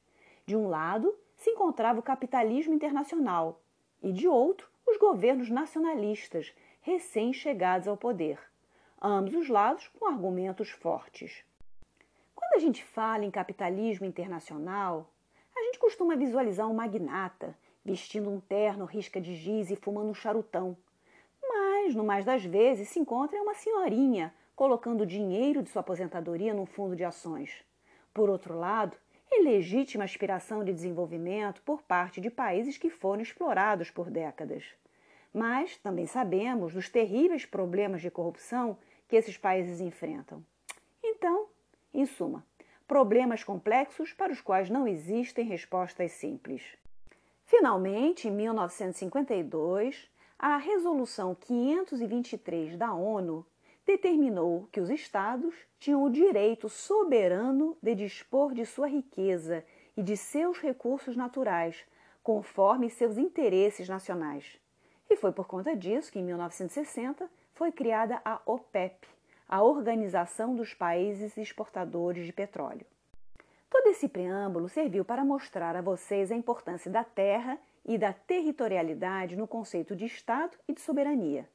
De 0.45 0.53
um 0.53 0.67
lado, 0.67 1.17
se 1.37 1.49
encontrava 1.51 2.01
o 2.01 2.03
capitalismo 2.03 2.73
internacional 2.73 3.61
e, 4.03 4.11
de 4.11 4.27
outro, 4.27 4.69
os 4.85 4.97
governos 4.97 5.49
nacionalistas 5.49 6.53
recém-chegados 6.81 7.87
ao 7.87 7.95
poder. 7.95 8.37
Ambos 9.01 9.33
os 9.33 9.47
lados 9.47 9.87
com 9.97 10.05
argumentos 10.05 10.71
fortes. 10.71 11.45
Quando 12.35 12.53
a 12.55 12.59
gente 12.59 12.83
fala 12.83 13.23
em 13.23 13.31
capitalismo 13.31 14.05
internacional, 14.05 15.09
a 15.55 15.61
gente 15.61 15.79
costuma 15.79 16.17
visualizar 16.17 16.67
um 16.67 16.73
magnata 16.73 17.57
vestindo 17.85 18.29
um 18.29 18.41
terno 18.41 18.83
risca 18.83 19.21
de 19.21 19.33
giz 19.35 19.71
e 19.71 19.77
fumando 19.77 20.09
um 20.09 20.13
charutão 20.13 20.75
mas, 21.87 21.95
no 21.95 22.03
mais 22.03 22.25
das 22.25 22.43
vezes, 22.43 22.89
se 22.89 22.99
encontra 22.99 23.41
uma 23.41 23.53
senhorinha 23.53 24.33
colocando 24.57 25.05
dinheiro 25.05 25.63
de 25.63 25.69
sua 25.69 25.79
aposentadoria 25.79 26.53
num 26.53 26.65
fundo 26.65 26.97
de 26.97 27.05
ações. 27.05 27.63
Por 28.13 28.29
outro 28.29 28.57
lado, 28.57 28.97
é 29.31 29.41
legítima 29.41 30.03
aspiração 30.03 30.65
de 30.65 30.73
desenvolvimento 30.73 31.61
por 31.61 31.81
parte 31.81 32.19
de 32.19 32.29
países 32.29 32.77
que 32.77 32.89
foram 32.89 33.21
explorados 33.21 33.89
por 33.89 34.09
décadas. 34.09 34.65
Mas 35.33 35.77
também 35.77 36.05
sabemos 36.05 36.73
dos 36.73 36.89
terríveis 36.89 37.45
problemas 37.45 38.01
de 38.01 38.11
corrupção 38.11 38.77
que 39.07 39.15
esses 39.15 39.37
países 39.37 39.79
enfrentam. 39.79 40.43
Então, 41.01 41.47
em 41.93 42.05
suma, 42.05 42.43
problemas 42.85 43.45
complexos 43.45 44.11
para 44.11 44.33
os 44.33 44.41
quais 44.41 44.69
não 44.69 44.85
existem 44.85 45.45
respostas 45.45 46.11
simples. 46.11 46.63
Finalmente, 47.45 48.27
em 48.27 48.31
1952, 48.31 50.09
a 50.39 50.57
Resolução 50.57 51.33
523 51.33 52.77
da 52.77 52.93
ONU 52.93 53.43
determinou 53.85 54.67
que 54.71 54.79
os 54.79 54.89
Estados 54.89 55.55
tinham 55.79 56.03
o 56.03 56.11
direito 56.11 56.69
soberano 56.69 57.75
de 57.81 57.95
dispor 57.95 58.53
de 58.53 58.65
sua 58.65 58.87
riqueza 58.87 59.65
e 59.95 60.03
de 60.03 60.15
seus 60.15 60.59
recursos 60.59 61.15
naturais, 61.15 61.83
conforme 62.21 62.89
seus 62.89 63.17
interesses 63.17 63.89
nacionais. 63.89 64.59
E 65.09 65.15
foi 65.15 65.31
por 65.31 65.47
conta 65.47 65.75
disso 65.75 66.11
que, 66.11 66.19
em 66.19 66.23
1960, 66.23 67.27
foi 67.55 67.71
criada 67.71 68.21
a 68.23 68.39
OPEP, 68.45 69.07
a 69.49 69.63
Organização 69.63 70.53
dos 70.53 70.73
Países 70.73 71.35
Exportadores 71.35 72.25
de 72.25 72.33
Petróleo. 72.33 72.85
Todo 73.69 73.87
esse 73.87 74.07
preâmbulo 74.07 74.69
serviu 74.69 75.03
para 75.03 75.25
mostrar 75.25 75.75
a 75.75 75.81
vocês 75.81 76.31
a 76.31 76.35
importância 76.35 76.91
da 76.91 77.03
terra 77.03 77.57
e 77.87 77.97
da 77.97 78.11
territorialidade 78.11 79.37
no 79.37 79.47
conceito 79.47 79.95
de 79.95 80.05
Estado 80.05 80.57
e 80.67 80.73
de 80.73 80.81
soberania. 80.81 81.47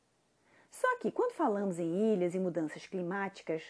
Só 0.71 0.99
que, 0.99 1.13
quando 1.13 1.35
falamos 1.35 1.79
em 1.79 2.15
ilhas 2.15 2.35
e 2.35 2.41
mudanças 2.41 2.87
climáticas, 2.87 3.63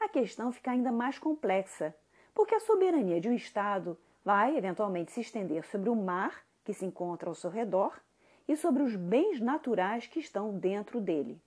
a 0.00 0.08
questão 0.08 0.50
fica 0.50 0.72
ainda 0.72 0.90
mais 0.90 1.18
complexa, 1.18 1.94
porque 2.34 2.54
a 2.54 2.60
soberania 2.60 3.20
de 3.20 3.28
um 3.28 3.32
Estado 3.32 3.96
vai 4.24 4.56
eventualmente 4.56 5.12
se 5.12 5.20
estender 5.20 5.64
sobre 5.64 5.88
o 5.88 5.94
mar 5.94 6.44
que 6.64 6.74
se 6.74 6.84
encontra 6.84 7.28
ao 7.28 7.34
seu 7.34 7.50
redor 7.50 7.98
e 8.48 8.56
sobre 8.56 8.82
os 8.82 8.96
bens 8.96 9.40
naturais 9.40 10.06
que 10.06 10.18
estão 10.18 10.58
dentro 10.58 11.00
dele. 11.00 11.40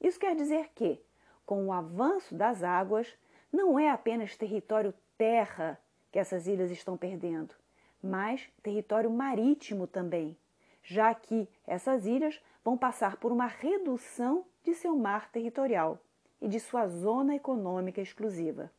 Isso 0.00 0.18
quer 0.18 0.36
dizer 0.36 0.70
que, 0.74 1.00
com 1.44 1.66
o 1.66 1.72
avanço 1.72 2.34
das 2.34 2.62
águas, 2.62 3.12
não 3.52 3.78
é 3.78 3.90
apenas 3.90 4.36
território 4.36 4.94
terra 5.18 5.78
que 6.10 6.18
essas 6.18 6.46
ilhas 6.46 6.70
estão 6.70 6.96
perdendo, 6.96 7.54
mas 8.02 8.48
território 8.62 9.10
marítimo 9.10 9.86
também, 9.86 10.36
já 10.82 11.14
que 11.14 11.48
essas 11.66 12.06
ilhas 12.06 12.40
vão 12.64 12.76
passar 12.76 13.16
por 13.16 13.30
uma 13.30 13.46
redução 13.46 14.44
de 14.64 14.74
seu 14.74 14.96
mar 14.96 15.30
territorial 15.30 15.98
e 16.40 16.48
de 16.48 16.58
sua 16.58 16.88
zona 16.88 17.36
econômica 17.36 18.00
exclusiva. 18.00 18.70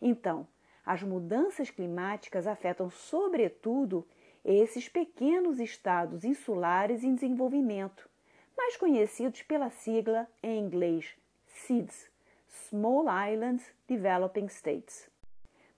Então, 0.00 0.46
as 0.84 1.02
mudanças 1.02 1.70
climáticas 1.70 2.46
afetam, 2.46 2.90
sobretudo, 2.90 4.06
esses 4.44 4.88
pequenos 4.88 5.58
estados 5.58 6.24
insulares 6.24 7.02
em 7.02 7.14
desenvolvimento, 7.14 8.08
mais 8.56 8.76
conhecidos 8.76 9.42
pela 9.42 9.70
sigla 9.70 10.28
em 10.42 10.58
inglês 10.60 11.16
SIDS 11.46 12.10
Small 12.68 13.06
Islands 13.32 13.64
Developing 13.88 14.46
States. 14.46 15.08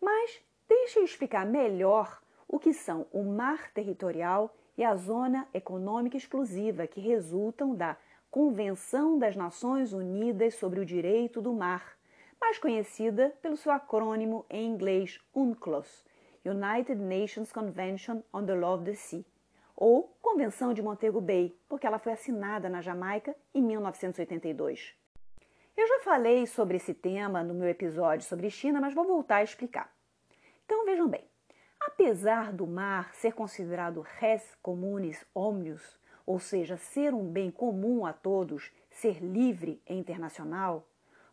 Mas 0.01 0.41
deixe 0.69 0.99
eu 0.99 1.05
explicar 1.05 1.47
melhor 1.47 2.21
o 2.49 2.59
que 2.59 2.73
são 2.73 3.07
o 3.13 3.23
mar 3.23 3.71
territorial 3.73 4.55
e 4.77 4.85
a 4.85 4.95
Zona 4.95 5.49
Econômica 5.53 6.17
Exclusiva, 6.17 6.87
que 6.87 7.01
resultam 7.01 7.75
da 7.75 7.97
Convenção 8.31 9.19
das 9.19 9.35
Nações 9.35 9.93
Unidas 9.93 10.55
sobre 10.57 10.79
o 10.81 10.85
Direito 10.85 11.41
do 11.41 11.53
Mar, 11.53 11.97
mais 12.41 12.59
conhecida 12.59 13.35
pelo 13.41 13.57
seu 13.57 13.73
acrônimo 13.73 14.45
em 14.51 14.67
inglês 14.67 15.19
UNCLOS, 15.35 16.05
United 16.45 17.01
Nations 17.01 17.51
Convention 17.51 18.23
on 18.33 18.45
the 18.45 18.55
Law 18.55 18.77
of 18.77 18.85
the 18.85 18.95
Sea, 18.95 19.25
ou 19.75 20.15
Convenção 20.21 20.73
de 20.73 20.83
Montego 20.83 21.21
Bay, 21.21 21.59
porque 21.69 21.87
ela 21.87 21.99
foi 21.99 22.13
assinada 22.13 22.69
na 22.69 22.81
Jamaica 22.81 23.35
em 23.55 23.63
1982. 23.63 24.95
Eu 25.77 25.87
já 25.87 26.01
falei 26.01 26.47
sobre 26.47 26.77
esse 26.77 26.95
tema 26.95 27.43
no 27.43 27.55
meu 27.55 27.69
episódio 27.69 28.27
sobre 28.27 28.51
China, 28.51 28.81
mas 28.81 28.95
vou 28.95 29.05
voltar 29.05 29.37
a 29.37 29.45
explicar. 29.45 29.95
Então 30.65 30.85
vejam 30.85 31.09
bem, 31.09 31.25
apesar 31.97 32.53
do 32.53 32.67
mar 32.67 33.15
ser 33.15 33.33
considerado 33.33 34.03
res 34.03 34.55
communis 34.61 35.25
omnius, 35.35 35.99
ou 36.27 36.39
seja, 36.39 36.77
ser 36.77 37.15
um 37.15 37.27
bem 37.27 37.51
comum 37.51 38.05
a 38.05 38.13
todos, 38.13 38.71
ser 38.91 39.25
livre 39.25 39.81
e 39.89 39.95
internacional, 39.95 40.87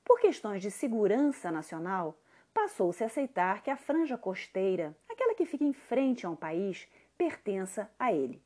por 0.05 0.22
questões 0.22 0.62
de 0.62 0.72
segurança 0.72 1.51
nacional, 1.51 2.17
passou-se 2.53 3.03
a 3.03 3.08
aceitar 3.08 3.62
que 3.62 3.70
a 3.70 3.75
franja 3.75 4.17
costeira, 4.17 4.96
aquela 5.10 5.36
que 5.36 5.46
fica 5.46 5.65
em 5.65 5.74
frente 5.74 6.25
a 6.25 6.29
um 6.29 6.36
país, 6.36 6.88
pertença 7.17 7.91
a 8.00 8.13
ele. 8.13 8.41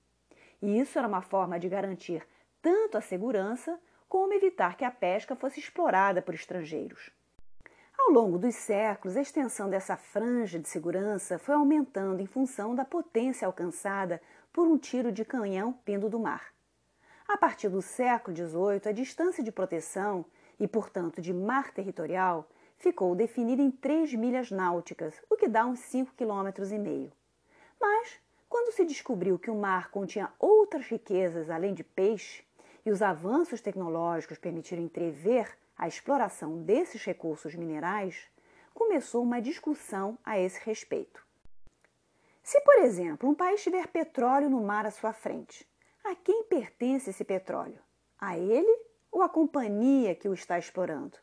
E 0.59 0.79
isso 0.79 0.97
era 0.97 1.07
uma 1.07 1.21
forma 1.21 1.59
de 1.59 1.69
garantir 1.69 2.27
tanto 2.63 2.97
a 2.97 3.01
segurança 3.01 3.79
como 4.09 4.33
evitar 4.33 4.75
que 4.75 4.83
a 4.83 4.89
pesca 4.89 5.35
fosse 5.35 5.59
explorada 5.59 6.19
por 6.19 6.33
estrangeiros. 6.33 7.11
Ao 8.07 8.13
longo 8.13 8.37
dos 8.37 8.55
séculos, 8.55 9.17
a 9.17 9.21
extensão 9.21 9.69
dessa 9.69 9.97
franja 9.97 10.57
de 10.57 10.69
segurança 10.69 11.37
foi 11.37 11.55
aumentando 11.55 12.21
em 12.21 12.25
função 12.25 12.73
da 12.73 12.85
potência 12.85 13.45
alcançada 13.45 14.21
por 14.53 14.65
um 14.65 14.77
tiro 14.77 15.11
de 15.11 15.25
canhão 15.25 15.77
vindo 15.85 16.07
do 16.07 16.17
mar. 16.17 16.53
A 17.27 17.35
partir 17.35 17.67
do 17.67 17.81
século 17.81 18.33
XVIII, 18.33 18.81
a 18.85 18.91
distância 18.93 19.43
de 19.43 19.51
proteção 19.51 20.23
e, 20.57 20.65
portanto, 20.69 21.21
de 21.21 21.33
mar 21.33 21.73
territorial 21.73 22.47
ficou 22.77 23.13
definida 23.13 23.61
em 23.61 23.69
3 23.69 24.13
milhas 24.13 24.51
náuticas, 24.51 25.21
o 25.29 25.35
que 25.35 25.49
dá 25.49 25.65
uns 25.65 25.81
5,5 25.81 26.13
km. 26.15 27.11
Mas, 27.77 28.21
quando 28.47 28.71
se 28.71 28.85
descobriu 28.85 29.37
que 29.37 29.51
o 29.51 29.55
mar 29.55 29.91
continha 29.91 30.31
outras 30.39 30.85
riquezas 30.85 31.49
além 31.49 31.73
de 31.73 31.83
peixe, 31.83 32.45
e 32.85 32.89
os 32.89 33.01
avanços 33.01 33.59
tecnológicos 33.59 34.37
permitiram 34.37 34.81
entrever 34.81 35.57
a 35.77 35.87
exploração 35.87 36.63
desses 36.63 37.03
recursos 37.03 37.53
minerais, 37.53 38.27
começou 38.73 39.23
uma 39.23 39.41
discussão 39.41 40.17
a 40.23 40.39
esse 40.39 40.59
respeito. 40.65 41.25
Se, 42.43 42.59
por 42.61 42.75
exemplo, 42.79 43.29
um 43.29 43.35
país 43.35 43.61
tiver 43.61 43.87
petróleo 43.87 44.49
no 44.49 44.61
mar 44.61 44.85
à 44.85 44.91
sua 44.91 45.13
frente, 45.13 45.67
a 46.03 46.15
quem 46.15 46.43
pertence 46.45 47.09
esse 47.09 47.23
petróleo? 47.23 47.79
A 48.19 48.37
ele 48.37 48.73
ou 49.11 49.21
à 49.21 49.29
companhia 49.29 50.15
que 50.15 50.29
o 50.29 50.33
está 50.33 50.57
explorando? 50.57 51.17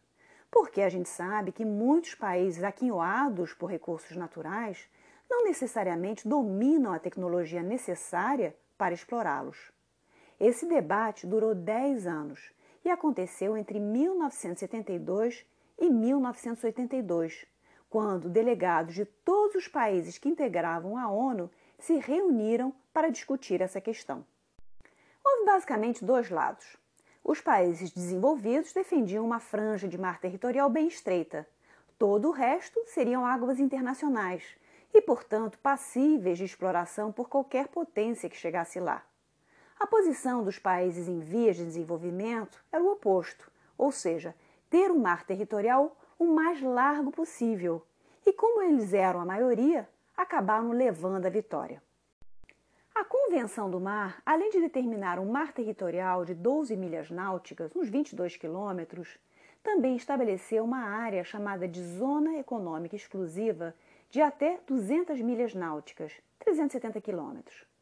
Porque 0.51 0.83
a 0.83 0.89
gente 0.89 1.09
sabe 1.09 1.51
que 1.51 1.65
muitos 1.65 2.15
países 2.15 2.63
aquinhoados 2.63 3.55
por 3.55 3.71
recursos 3.71 4.17
naturais 4.17 4.89
não 5.29 5.45
necessariamente 5.45 6.29
dominam 6.29 6.93
a 6.93 6.99
tecnologia 6.99 7.63
necessária 7.63 8.55
para 8.77 8.95
explorá-los. 8.95 9.73
Esse 10.39 10.67
debate 10.67 11.27
durou 11.27 11.55
10 11.55 12.07
anos 12.07 12.53
e 12.85 12.91
aconteceu 12.91 13.57
entre 13.57 13.81
1972 13.81 15.45
e 15.79 15.89
1982, 15.89 17.47
quando 17.89 18.29
delegados 18.29 18.95
de 18.95 19.05
todos 19.05 19.57
os 19.57 19.69
países 19.69 20.19
que 20.19 20.29
integravam 20.29 20.99
a 20.99 21.09
ONU 21.09 21.51
se 21.79 21.97
reuniram 21.99 22.75
para 22.93 23.11
discutir 23.11 23.61
essa 23.61 23.81
questão. 23.81 24.25
Houve 25.25 25.47
basicamente 25.47 26.05
dois 26.05 26.29
lados. 26.29 26.77
Os 27.23 27.41
países 27.41 27.91
desenvolvidos 27.91 28.73
defendiam 28.73 29.25
uma 29.25 29.41
franja 29.41 29.89
de 29.89 29.97
mar 29.97 30.21
territorial 30.21 30.69
bem 30.69 30.87
estreita. 30.87 31.49
Todo 31.99 32.29
o 32.29 32.33
resto 32.33 32.79
seriam 32.87 33.25
águas 33.25 33.59
internacionais 33.59 34.45
e, 34.93 35.01
portanto, 35.01 35.59
passíveis 35.59 36.37
de 36.37 36.45
exploração 36.45 37.11
por 37.11 37.29
qualquer 37.29 37.69
potência 37.69 38.29
que 38.29 38.37
chegasse 38.37 38.79
lá. 38.79 39.03
A 39.85 39.87
posição 39.87 40.43
dos 40.43 40.59
países 40.59 41.09
em 41.09 41.21
vias 41.21 41.57
de 41.57 41.65
desenvolvimento 41.67 42.59
era 42.73 42.83
o 42.83 42.93
oposto, 42.93 43.53
ou 43.77 43.93
seja, 43.93 44.35
ter 44.71 44.91
um 44.91 44.99
mar 44.99 45.27
territorial 45.27 45.95
o 46.19 46.25
mais 46.25 46.63
largo 46.63 47.13
possível. 47.13 47.85
E 48.25 48.33
como 48.33 48.63
eles 48.63 48.95
eram 48.95 49.21
a 49.21 49.27
maioria, 49.27 49.87
acabaram 50.17 50.71
levando 50.71 51.27
a 51.27 51.29
vitória. 51.29 51.83
A 52.95 53.05
Convenção 53.05 53.71
do 53.71 53.79
Mar, 53.79 54.23
além 54.25 54.49
de 54.49 54.63
determinar 54.63 55.19
um 55.19 55.31
mar 55.31 55.53
territorial 55.53 56.25
de 56.25 56.35
12 56.35 56.75
milhas 56.79 57.11
náuticas, 57.11 57.71
uns 57.77 57.91
22 57.91 58.39
quilômetros, 58.39 59.19
também 59.63 59.97
estabeleceu 59.97 60.65
uma 60.65 60.81
área 60.81 61.23
chamada 61.25 61.69
de 61.69 61.83
Zona 61.83 62.39
Econômica 62.39 62.97
Exclusiva 62.97 63.75
de 64.09 64.23
até 64.23 64.61
200 64.67 65.21
milhas 65.21 65.55
náuticas, 65.55 66.15
370 66.39 67.03
quilômetros. 67.03 67.74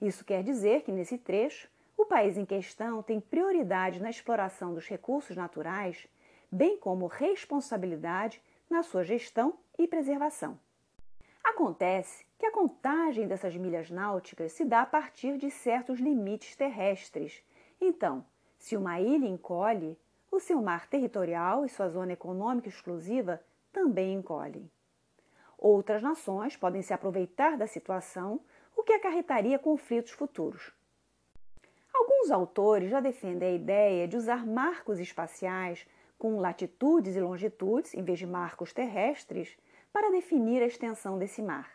Isso 0.00 0.24
quer 0.24 0.42
dizer 0.42 0.82
que, 0.82 0.92
nesse 0.92 1.16
trecho, 1.16 1.68
o 1.96 2.04
país 2.04 2.36
em 2.36 2.44
questão 2.44 3.02
tem 3.02 3.20
prioridade 3.20 4.00
na 4.00 4.10
exploração 4.10 4.74
dos 4.74 4.86
recursos 4.86 5.36
naturais, 5.36 6.06
bem 6.52 6.76
como 6.76 7.06
responsabilidade 7.06 8.42
na 8.68 8.82
sua 8.82 9.02
gestão 9.02 9.58
e 9.78 9.86
preservação. 9.86 10.58
Acontece 11.42 12.26
que 12.38 12.44
a 12.44 12.52
contagem 12.52 13.26
dessas 13.26 13.56
milhas 13.56 13.90
náuticas 13.90 14.52
se 14.52 14.64
dá 14.64 14.82
a 14.82 14.86
partir 14.86 15.38
de 15.38 15.50
certos 15.50 15.98
limites 15.98 16.54
terrestres. 16.54 17.42
Então, 17.80 18.24
se 18.58 18.76
uma 18.76 19.00
ilha 19.00 19.26
encolhe, 19.26 19.98
o 20.30 20.38
seu 20.38 20.60
mar 20.60 20.86
territorial 20.86 21.64
e 21.64 21.68
sua 21.68 21.88
zona 21.88 22.12
econômica 22.12 22.68
exclusiva 22.68 23.40
também 23.72 24.14
encolhem. 24.14 24.70
Outras 25.56 26.02
nações 26.02 26.56
podem 26.56 26.82
se 26.82 26.92
aproveitar 26.92 27.56
da 27.56 27.66
situação 27.66 28.40
que 28.86 28.92
acarretaria 28.92 29.58
conflitos 29.58 30.12
futuros. 30.12 30.72
Alguns 31.92 32.30
autores 32.30 32.88
já 32.88 33.00
defendem 33.00 33.48
a 33.48 33.54
ideia 33.54 34.06
de 34.06 34.16
usar 34.16 34.46
marcos 34.46 35.00
espaciais 35.00 35.86
com 36.16 36.38
latitudes 36.38 37.16
e 37.16 37.20
longitudes, 37.20 37.92
em 37.94 38.02
vez 38.02 38.18
de 38.18 38.26
marcos 38.26 38.72
terrestres, 38.72 39.58
para 39.92 40.10
definir 40.10 40.62
a 40.62 40.66
extensão 40.66 41.18
desse 41.18 41.42
mar. 41.42 41.70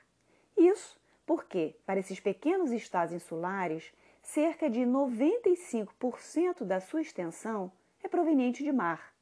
Isso 0.57 0.99
porque, 1.25 1.75
para 1.85 1.99
esses 1.99 2.19
pequenos 2.19 2.71
estados 2.71 3.13
insulares, 3.13 3.93
cerca 4.21 4.69
de 4.69 4.81
95% 4.81 6.63
da 6.63 6.79
sua 6.79 7.01
extensão 7.01 7.71
é 8.01 8.07
proveniente 8.07 8.63
de 8.63 8.71
mar. 8.71 9.13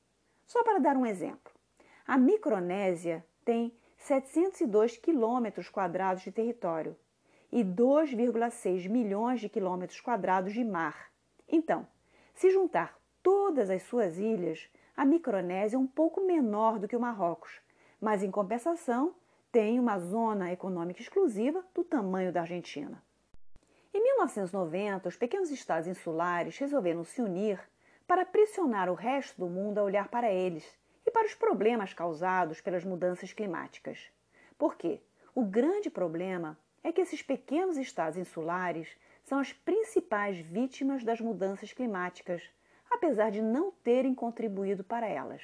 Só 0.45 0.63
para 0.63 0.79
dar 0.79 0.95
um 0.95 1.05
exemplo, 1.05 1.51
a 2.05 2.17
Micronésia 2.17 3.25
tem 3.43 3.73
702 3.97 4.97
quilômetros 4.97 5.69
quadrados 5.69 6.23
de 6.23 6.31
território, 6.31 6.95
e 7.51 7.63
2,6 7.63 8.89
milhões 8.89 9.39
de 9.39 9.49
quilômetros 9.49 9.99
quadrados 9.99 10.53
de 10.53 10.63
mar. 10.63 11.11
Então, 11.47 11.87
se 12.33 12.49
juntar 12.51 12.97
todas 13.23 13.69
as 13.69 13.83
suas 13.83 14.17
ilhas, 14.17 14.69
a 14.95 15.05
Micronésia 15.05 15.75
é 15.75 15.79
um 15.79 15.87
pouco 15.87 16.25
menor 16.25 16.79
do 16.79 16.87
que 16.87 16.95
o 16.95 16.99
Marrocos, 16.99 17.61
mas 17.99 18.23
em 18.23 18.31
compensação 18.31 19.15
tem 19.51 19.79
uma 19.79 19.97
zona 19.97 20.51
econômica 20.51 21.01
exclusiva 21.01 21.65
do 21.73 21.83
tamanho 21.83 22.31
da 22.31 22.41
Argentina. 22.41 23.03
Em 23.93 24.03
1990, 24.03 25.09
os 25.09 25.15
pequenos 25.15 25.49
estados 25.49 25.87
insulares 25.87 26.57
resolveram 26.57 27.03
se 27.03 27.21
unir 27.21 27.59
para 28.05 28.25
pressionar 28.25 28.89
o 28.89 28.93
resto 28.93 29.39
do 29.39 29.49
mundo 29.49 29.79
a 29.79 29.83
olhar 29.83 30.07
para 30.07 30.31
eles 30.31 30.63
e 31.05 31.11
para 31.11 31.25
os 31.25 31.33
problemas 31.33 31.93
causados 31.93 32.61
pelas 32.61 32.85
mudanças 32.85 33.33
climáticas. 33.33 34.11
Porque 34.57 35.01
o 35.33 35.43
grande 35.43 35.89
problema 35.89 36.57
é 36.83 36.91
que 36.91 37.01
esses 37.01 37.21
pequenos 37.21 37.77
estados 37.77 38.17
insulares 38.17 38.87
são 39.23 39.39
as 39.39 39.53
principais 39.53 40.37
vítimas 40.37 41.03
das 41.03 41.21
mudanças 41.21 41.73
climáticas, 41.73 42.43
apesar 42.89 43.29
de 43.29 43.41
não 43.41 43.71
terem 43.71 44.15
contribuído 44.15 44.83
para 44.83 45.07
elas. 45.07 45.41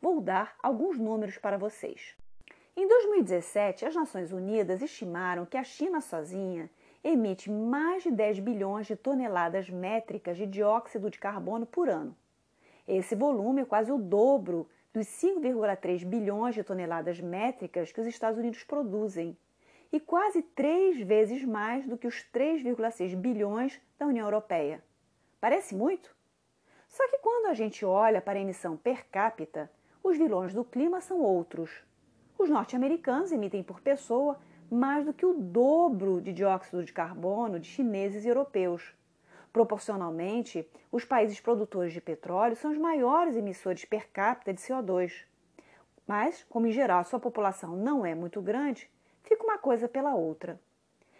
Vou 0.00 0.20
dar 0.20 0.56
alguns 0.62 0.98
números 0.98 1.36
para 1.36 1.58
vocês. 1.58 2.14
Em 2.76 2.86
2017, 2.86 3.84
as 3.84 3.94
Nações 3.94 4.30
Unidas 4.30 4.80
estimaram 4.80 5.44
que 5.44 5.56
a 5.56 5.64
China 5.64 6.00
sozinha 6.00 6.70
emite 7.02 7.50
mais 7.50 8.04
de 8.04 8.10
10 8.12 8.38
bilhões 8.38 8.86
de 8.86 8.94
toneladas 8.94 9.68
métricas 9.68 10.36
de 10.36 10.46
dióxido 10.46 11.10
de 11.10 11.18
carbono 11.18 11.66
por 11.66 11.88
ano. 11.88 12.16
Esse 12.86 13.16
volume 13.16 13.62
é 13.62 13.64
quase 13.64 13.90
o 13.90 13.98
dobro 13.98 14.68
dos 14.92 15.06
5,3 15.06 16.04
bilhões 16.04 16.54
de 16.54 16.62
toneladas 16.62 17.20
métricas 17.20 17.90
que 17.90 18.00
os 18.00 18.06
Estados 18.06 18.38
Unidos 18.38 18.62
produzem 18.62 19.36
e 19.92 19.98
quase 19.98 20.42
três 20.42 21.00
vezes 21.00 21.44
mais 21.44 21.86
do 21.86 21.96
que 21.96 22.06
os 22.06 22.16
3,6 22.32 23.16
bilhões 23.16 23.80
da 23.98 24.06
União 24.06 24.26
Europeia. 24.26 24.82
Parece 25.40 25.74
muito? 25.74 26.14
Só 26.88 27.06
que 27.08 27.18
quando 27.18 27.46
a 27.46 27.54
gente 27.54 27.84
olha 27.84 28.20
para 28.20 28.38
a 28.38 28.42
emissão 28.42 28.76
per 28.76 29.06
capita, 29.08 29.70
os 30.02 30.16
vilões 30.16 30.54
do 30.54 30.64
clima 30.64 31.00
são 31.00 31.20
outros. 31.20 31.82
Os 32.38 32.48
norte-americanos 32.48 33.32
emitem 33.32 33.62
por 33.62 33.80
pessoa 33.80 34.38
mais 34.70 35.04
do 35.04 35.14
que 35.14 35.24
o 35.24 35.34
dobro 35.34 36.20
de 36.20 36.32
dióxido 36.32 36.84
de 36.84 36.92
carbono 36.92 37.58
de 37.58 37.68
chineses 37.68 38.24
e 38.24 38.28
europeus. 38.28 38.94
Proporcionalmente, 39.52 40.68
os 40.92 41.04
países 41.04 41.40
produtores 41.40 41.92
de 41.92 42.00
petróleo 42.00 42.54
são 42.54 42.70
os 42.70 42.78
maiores 42.78 43.34
emissores 43.34 43.84
per 43.84 44.08
capita 44.10 44.52
de 44.52 44.60
CO2. 44.60 45.24
Mas, 46.06 46.44
como 46.48 46.66
em 46.66 46.72
geral 46.72 47.04
sua 47.04 47.18
população 47.18 47.76
não 47.76 48.04
é 48.04 48.14
muito 48.14 48.40
grande, 48.40 48.90
fica 49.28 49.44
uma 49.44 49.58
coisa 49.58 49.86
pela 49.86 50.14
outra. 50.14 50.58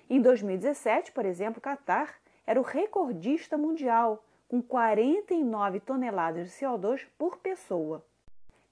Em 0.08 0.20
2017, 0.20 1.12
por 1.12 1.26
exemplo, 1.26 1.58
o 1.58 1.62
Catar 1.62 2.16
era 2.46 2.58
o 2.58 2.64
recordista 2.64 3.58
mundial, 3.58 4.24
com 4.48 4.62
49 4.62 5.80
toneladas 5.80 6.48
de 6.48 6.54
CO2 6.54 7.06
por 7.18 7.36
pessoa. 7.36 8.02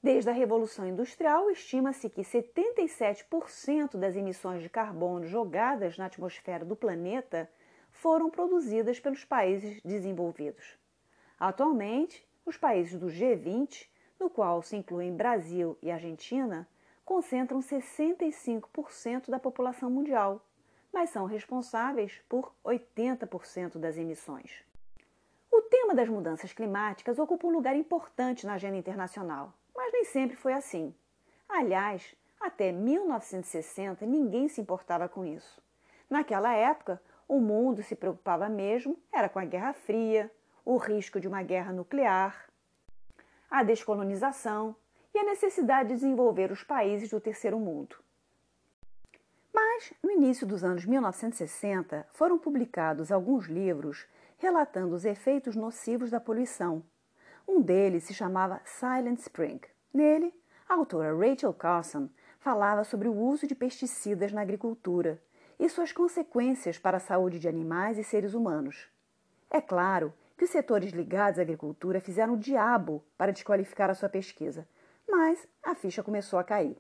Desde 0.03 0.31
a 0.31 0.33
Revolução 0.33 0.87
Industrial, 0.87 1.51
estima-se 1.51 2.09
que 2.09 2.23
77% 2.23 3.99
das 3.99 4.17
emissões 4.17 4.63
de 4.63 4.71
carbono 4.71 5.27
jogadas 5.27 5.99
na 5.99 6.07
atmosfera 6.07 6.65
do 6.65 6.75
planeta 6.75 7.51
foram 7.91 8.31
produzidas 8.31 8.99
pelos 8.99 9.25
países 9.25 9.83
desenvolvidos. 9.83 10.79
Atualmente, 11.39 12.27
os 12.47 12.57
países 12.57 12.99
do 12.99 13.09
G20, 13.09 13.87
no 14.19 14.31
qual 14.31 14.63
se 14.63 14.77
incluem 14.77 15.15
Brasil 15.15 15.77
e 15.83 15.91
Argentina, 15.91 16.67
concentram 17.07 17.61
65% 17.61 19.31
da 19.31 19.39
população 19.39 19.89
mundial, 19.89 20.45
mas 20.93 21.11
são 21.11 21.25
responsáveis 21.25 22.21
por 22.29 22.53
80% 22.65 23.79
das 23.79 23.97
emissões. 23.97 24.65
O 25.51 25.63
tema 25.63 25.95
das 25.95 26.09
mudanças 26.09 26.53
climáticas 26.53 27.19
ocupa 27.19 27.47
um 27.47 27.53
lugar 27.53 27.77
importante 27.77 28.45
na 28.45 28.55
agenda 28.55 28.77
internacional, 28.77 29.55
mas 29.75 29.93
nem 29.93 30.05
sempre 30.05 30.37
foi 30.37 30.53
assim. 30.53 30.93
Aliás, 31.49 32.15
até 32.41 32.73
1960 32.73 34.05
ninguém 34.05 34.49
se 34.49 34.61
importava 34.61 35.09
com 35.09 35.25
isso. 35.25 35.63
Naquela 36.11 36.53
época, 36.55 37.01
o 37.29 37.39
mundo 37.41 37.85
se 37.85 37.95
preocupava 37.95 38.49
mesmo 38.49 38.99
era 39.13 39.29
com 39.29 39.39
a 39.39 39.45
Guerra 39.45 39.73
Fria, 39.73 40.31
o 40.65 40.77
risco 40.77 41.21
de 41.21 41.29
uma 41.29 41.43
guerra 41.45 41.73
nuclear, 41.73 42.49
a 43.49 43.63
descolonização 43.63 44.75
e 45.17 45.19
a 45.19 45.25
necessidade 45.25 45.89
de 45.89 45.95
desenvolver 45.95 46.53
os 46.53 46.63
países 46.63 47.09
do 47.09 47.19
terceiro 47.19 47.59
mundo. 47.59 47.97
Mas, 49.51 49.95
no 50.03 50.11
início 50.11 50.47
dos 50.47 50.63
anos 50.63 50.85
1960, 50.85 52.07
foram 52.13 52.39
publicados 52.39 53.11
alguns 53.11 53.47
livros 53.47 54.07
relatando 54.37 54.95
os 54.95 55.07
efeitos 55.07 55.57
nocivos 55.57 56.11
da 56.11 56.21
poluição. 56.21 56.83
Um 57.49 57.63
deles 57.63 58.05
se 58.05 58.13
chamava 58.13 58.61
Silent 58.67 59.19
Spring. 59.21 59.59
Nele, 59.95 60.35
a 60.69 60.75
autora 60.75 61.17
Rachel 61.17 61.55
Carson 61.55 62.11
falava 62.39 62.85
sobre 62.85 63.09
o 63.09 63.15
uso 63.15 63.47
de 63.47 63.55
pesticidas 63.55 64.33
na 64.33 64.43
agricultura 64.43 65.19
e 65.59 65.67
suas 65.71 65.93
consequências 65.93 66.79
para 66.79 66.99
a 66.99 67.01
saúde 67.01 67.39
de 67.39 67.49
animais 67.49 67.97
e 67.97 68.05
seres 68.05 68.35
humanos. 68.35 68.87
É 69.51 69.63
claro 69.63 70.13
que 70.37 70.45
os 70.45 70.51
setores 70.51 70.93
ligados 70.93 71.39
à 71.39 71.43
agricultura 71.43 72.03
fizeram 72.03 72.35
o 72.35 72.39
diabo 72.39 73.03
para 73.17 73.33
desqualificar 73.33 73.89
a 73.89 73.95
sua 73.95 74.11
pesquisa, 74.11 74.69
mas 75.17 75.49
a 75.65 75.75
ficha 75.75 76.03
começou 76.03 76.39
a 76.39 76.45
cair. 76.45 76.77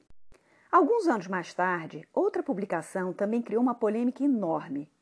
Alguns 0.71 1.09
anos 1.09 1.27
mais 1.27 1.55
tarde, 1.55 2.07
outra 2.13 2.43
publicação 2.43 3.11
também 3.11 3.41
criou 3.41 3.63
uma 3.63 3.75
polêmica 3.75 4.23
enorme. 4.23 4.93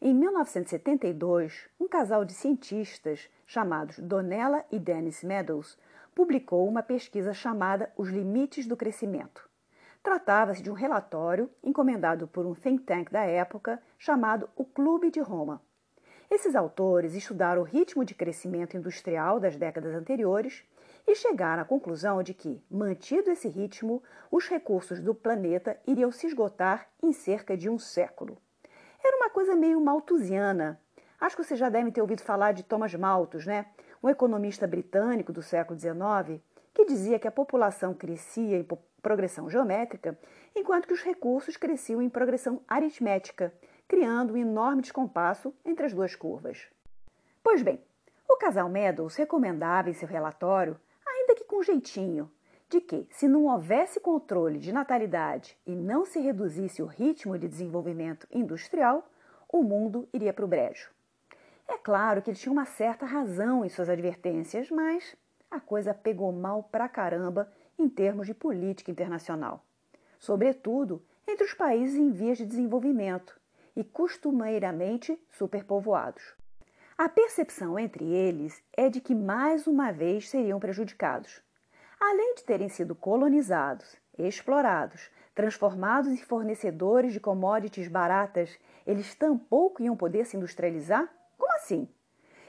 Em 0.00 0.14
1972, 0.14 1.68
um 1.80 1.88
casal 1.88 2.24
de 2.24 2.32
cientistas 2.32 3.28
chamados 3.48 3.98
Donella 3.98 4.64
e 4.70 4.78
Dennis 4.78 5.24
Meadows 5.24 5.76
publicou 6.14 6.68
uma 6.68 6.84
pesquisa 6.84 7.34
chamada 7.34 7.92
Os 7.96 8.10
Limites 8.10 8.64
do 8.64 8.76
Crescimento. 8.76 9.50
Tratava-se 10.00 10.62
de 10.62 10.70
um 10.70 10.74
relatório 10.74 11.50
encomendado 11.64 12.28
por 12.28 12.46
um 12.46 12.54
think 12.54 12.84
tank 12.84 13.10
da 13.10 13.24
época 13.24 13.82
chamado 13.98 14.48
o 14.54 14.64
Clube 14.64 15.10
de 15.10 15.18
Roma. 15.18 15.60
Esses 16.30 16.54
autores 16.54 17.16
estudaram 17.16 17.62
o 17.62 17.64
ritmo 17.64 18.04
de 18.04 18.14
crescimento 18.14 18.76
industrial 18.76 19.40
das 19.40 19.56
décadas 19.56 19.96
anteriores 19.96 20.64
e 21.06 21.14
chegaram 21.14 21.62
à 21.62 21.64
conclusão 21.64 22.22
de 22.22 22.32
que, 22.32 22.62
mantido 22.70 23.30
esse 23.30 23.48
ritmo, 23.48 24.02
os 24.30 24.48
recursos 24.48 25.00
do 25.00 25.14
planeta 25.14 25.78
iriam 25.86 26.10
se 26.10 26.26
esgotar 26.26 26.88
em 27.02 27.12
cerca 27.12 27.56
de 27.56 27.68
um 27.68 27.78
século. 27.78 28.38
Era 29.02 29.16
uma 29.16 29.30
coisa 29.30 29.54
meio 29.54 29.80
malthusiana. 29.80 30.80
Acho 31.20 31.36
que 31.36 31.44
você 31.44 31.56
já 31.56 31.68
deve 31.68 31.92
ter 31.92 32.00
ouvido 32.00 32.22
falar 32.22 32.52
de 32.52 32.62
Thomas 32.62 32.94
Malthus, 32.94 33.46
né? 33.46 33.66
Um 34.02 34.08
economista 34.08 34.66
britânico 34.66 35.32
do 35.32 35.42
século 35.42 35.78
XIX 35.78 36.40
que 36.74 36.84
dizia 36.84 37.18
que 37.18 37.28
a 37.28 37.32
população 37.32 37.94
crescia 37.94 38.58
em 38.58 38.66
progressão 39.00 39.48
geométrica, 39.48 40.18
enquanto 40.56 40.88
que 40.88 40.92
os 40.92 41.02
recursos 41.02 41.56
cresciam 41.56 42.02
em 42.02 42.08
progressão 42.08 42.60
aritmética, 42.66 43.54
criando 43.86 44.34
um 44.34 44.36
enorme 44.36 44.82
descompasso 44.82 45.54
entre 45.64 45.86
as 45.86 45.92
duas 45.92 46.16
curvas. 46.16 46.66
Pois 47.42 47.62
bem, 47.62 47.80
o 48.28 48.36
casal 48.36 48.68
Meadows 48.68 49.14
recomendava 49.14 49.90
em 49.90 49.92
seu 49.92 50.08
relatório, 50.08 50.80
ainda 51.24 51.34
que 51.34 51.44
com 51.44 51.62
jeitinho, 51.62 52.30
de 52.68 52.80
que, 52.80 53.06
se 53.10 53.26
não 53.26 53.46
houvesse 53.46 53.98
controle 53.98 54.58
de 54.58 54.72
natalidade 54.72 55.56
e 55.66 55.74
não 55.74 56.04
se 56.04 56.20
reduzisse 56.20 56.82
o 56.82 56.86
ritmo 56.86 57.38
de 57.38 57.48
desenvolvimento 57.48 58.26
industrial, 58.30 59.08
o 59.48 59.62
mundo 59.62 60.06
iria 60.12 60.32
para 60.32 60.44
o 60.44 60.48
brejo. 60.48 60.90
É 61.66 61.78
claro 61.78 62.20
que 62.20 62.30
ele 62.30 62.36
tinha 62.36 62.52
uma 62.52 62.66
certa 62.66 63.06
razão 63.06 63.64
em 63.64 63.70
suas 63.70 63.88
advertências, 63.88 64.70
mas 64.70 65.16
a 65.50 65.58
coisa 65.58 65.94
pegou 65.94 66.30
mal 66.30 66.64
pra 66.64 66.88
caramba 66.88 67.50
em 67.78 67.88
termos 67.88 68.26
de 68.26 68.34
política 68.34 68.90
internacional, 68.90 69.64
sobretudo 70.18 71.02
entre 71.26 71.44
os 71.44 71.54
países 71.54 71.96
em 71.96 72.10
vias 72.10 72.36
de 72.36 72.44
desenvolvimento 72.44 73.40
e 73.74 73.82
costumeiramente 73.82 75.18
superpovoados. 75.30 76.34
A 76.96 77.08
percepção 77.08 77.76
entre 77.76 78.04
eles 78.04 78.62
é 78.72 78.88
de 78.88 79.00
que 79.00 79.16
mais 79.16 79.66
uma 79.66 79.90
vez 79.90 80.28
seriam 80.28 80.60
prejudicados. 80.60 81.42
Além 82.00 82.36
de 82.36 82.44
terem 82.44 82.68
sido 82.68 82.94
colonizados, 82.94 83.96
explorados, 84.16 85.10
transformados 85.34 86.12
em 86.12 86.16
fornecedores 86.18 87.12
de 87.12 87.18
commodities 87.18 87.88
baratas, 87.88 88.56
eles 88.86 89.12
tampouco 89.12 89.82
iam 89.82 89.96
poder 89.96 90.24
se 90.24 90.36
industrializar? 90.36 91.12
Como 91.36 91.52
assim? 91.56 91.88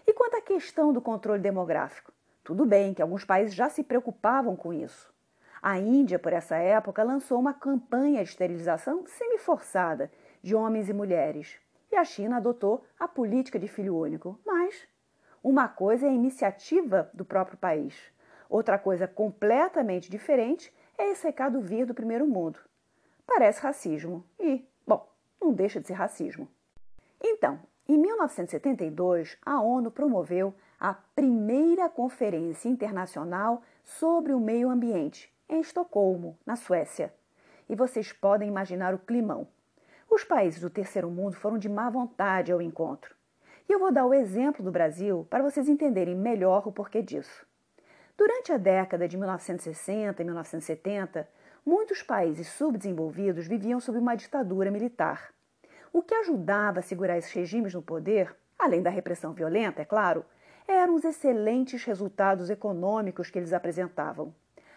E 0.05 0.13
quanto 0.13 0.36
à 0.36 0.41
questão 0.41 0.93
do 0.93 1.01
controle 1.01 1.41
demográfico? 1.41 2.13
Tudo 2.43 2.67
bem 2.67 2.93
que 2.93 3.01
alguns 3.01 3.25
países 3.25 3.55
já 3.55 3.67
se 3.67 3.84
preocupavam 3.84 4.55
com 4.55 4.71
isso. 4.71 5.12
A 5.60 5.79
Índia, 5.79 6.19
por 6.19 6.31
essa 6.31 6.55
época, 6.55 7.01
lançou 7.01 7.39
uma 7.39 7.55
campanha 7.55 8.23
de 8.23 8.29
esterilização 8.29 9.08
semi-forçada 9.08 10.12
de 10.43 10.53
homens 10.53 10.88
e 10.88 10.93
mulheres. 10.93 11.64
E 11.95 11.97
a 11.97 12.03
China 12.03 12.36
adotou 12.36 12.84
a 12.99 13.08
política 13.08 13.58
de 13.58 13.69
filho 13.69 13.97
único. 13.97 14.38
Mas 14.45 14.86
uma 15.41 15.69
coisa 15.69 16.05
é 16.05 16.10
a 16.10 16.13
iniciativa 16.13 17.10
do 17.13 17.23
próprio 17.23 17.58
país. 17.58 17.95
Outra 18.49 18.77
coisa 18.77 19.08
completamente 19.08 20.12
diferente 20.12 20.75
é 20.97 21.10
esse 21.12 21.25
recado 21.25 21.62
vir 21.62 21.86
do 21.86 21.93
primeiro 21.93 22.27
mundo. 22.27 22.60
Parece 23.25 23.62
racismo. 23.62 24.25
E, 24.38 24.67
bom, 24.86 25.10
não 25.39 25.53
deixa 25.53 25.79
de 25.79 25.88
ser 25.88 25.93
racismo. 25.93 26.49
Então, 27.23 27.62
em 27.88 27.97
1972, 27.97 29.38
a 29.45 29.62
ONU 29.62 29.89
promoveu 29.89 30.53
a 30.77 30.93
primeira 30.93 31.88
conferência 31.88 32.67
internacional 32.67 33.63
sobre 33.86 34.34
o 34.34 34.39
meio 34.39 34.69
ambiente, 34.69 35.34
em 35.47 35.62
Estocolmo, 35.62 36.38
na 36.45 36.58
Suécia. 36.58 37.13
E 37.69 37.75
vocês 37.75 38.12
podem 38.12 38.49
imaginar 38.49 38.93
o 38.93 38.99
climão. 38.99 39.47
Os 40.09 40.23
países 40.23 40.61
do 40.61 40.69
terceiro 40.69 41.09
mundo 41.09 41.35
foram 41.35 41.57
de 41.57 41.67
má 41.67 41.89
vontade 41.89 42.51
ao 42.51 42.61
encontro. 42.61 43.15
E 43.67 43.73
eu 43.73 43.79
vou 43.79 43.91
dar 43.91 44.05
o 44.05 44.13
exemplo 44.13 44.63
do 44.63 44.71
Brasil 44.71 45.25
para 45.29 45.43
vocês 45.43 45.67
entenderem 45.67 46.15
melhor 46.15 46.67
o 46.67 46.71
porquê 46.71 47.01
disso. 47.01 47.45
Durante 48.17 48.53
a 48.53 48.57
década 48.57 49.07
de 49.07 49.17
1960 49.17 50.21
e 50.21 50.25
1970, 50.25 51.27
muitos 51.65 52.01
países 52.01 52.47
subdesenvolvidos 52.49 53.47
viviam 53.47 53.79
sob 53.79 53.97
uma 53.97 54.15
ditadura 54.15 54.71
militar. 54.71 55.33
O 55.91 56.01
que 56.01 56.13
ajudava 56.13 56.79
a 56.79 56.83
segurar 56.83 57.17
esses 57.17 57.31
regimes 57.31 57.73
no 57.73 57.81
poder, 57.81 58.35
além 58.57 58.81
da 58.81 58.89
repressão 58.89 59.33
violenta, 59.33 59.81
é 59.81 59.85
claro, 59.85 60.23
eram 60.67 60.95
os 60.95 61.03
excelentes 61.03 61.83
resultados 61.83 62.49
econômicos 62.49 63.29
que 63.29 63.39
eles 63.39 63.53
apresentavam. 63.53 64.33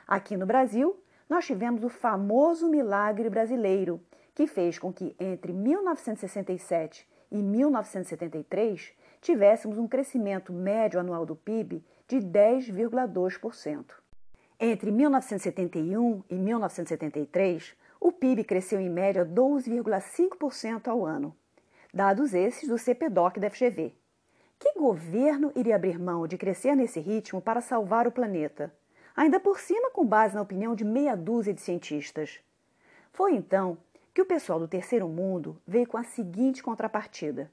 Aqui 0.07 0.37
no 0.37 0.47
Brasil, 0.47 1.01
nós 1.29 1.45
tivemos 1.45 1.85
o 1.85 1.89
famoso 1.89 2.69
milagre 2.69 3.29
brasileiro, 3.29 4.01
que 4.39 4.47
fez 4.47 4.79
com 4.79 4.93
que 4.93 5.17
entre 5.19 5.53
1967 5.53 7.05
e 7.29 7.43
1973 7.43 8.93
tivéssemos 9.21 9.79
um 9.79 9.89
crescimento 9.89 10.53
médio 10.53 11.01
anual 11.01 11.27
do 11.27 11.35
PIB 11.35 11.85
de 12.07 12.19
10,2%. 12.19 13.95
Entre 14.61 14.93
1971 14.93 16.23
e 16.31 16.37
1973, 16.37 17.75
o 18.01 18.13
PIB 18.13 18.45
cresceu 18.45 18.79
em 18.79 18.89
média 18.89 19.27
12,5% 19.27 20.87
ao 20.87 21.05
ano. 21.05 21.35
Dados 21.93 22.33
esses 22.33 22.69
do 22.69 22.79
CPDOC 22.79 23.41
da 23.41 23.51
FGV, 23.51 23.93
que 24.57 24.73
governo 24.79 25.51
iria 25.57 25.75
abrir 25.75 25.99
mão 25.99 26.29
de 26.29 26.39
crescer 26.39 26.77
nesse 26.77 27.01
ritmo 27.01 27.43
para 27.43 27.61
salvar 27.61 28.07
o 28.07 28.13
planeta? 28.13 28.73
Ainda 29.17 29.41
por 29.41 29.59
cima, 29.59 29.91
com 29.91 30.07
base 30.07 30.37
na 30.37 30.43
opinião 30.43 30.77
de 30.77 30.85
meia 30.85 31.17
dúzia 31.17 31.53
de 31.53 31.61
cientistas. 31.61 32.39
Foi 33.11 33.35
então 33.35 33.77
que 34.19 34.23
o 34.23 34.27
pessoal 34.27 34.59
do 34.59 34.67
terceiro 34.67 35.09
mundo 35.09 35.63
veio 35.65 35.87
com 35.87 35.97
a 35.97 36.03
seguinte 36.03 36.61
contrapartida. 36.61 37.49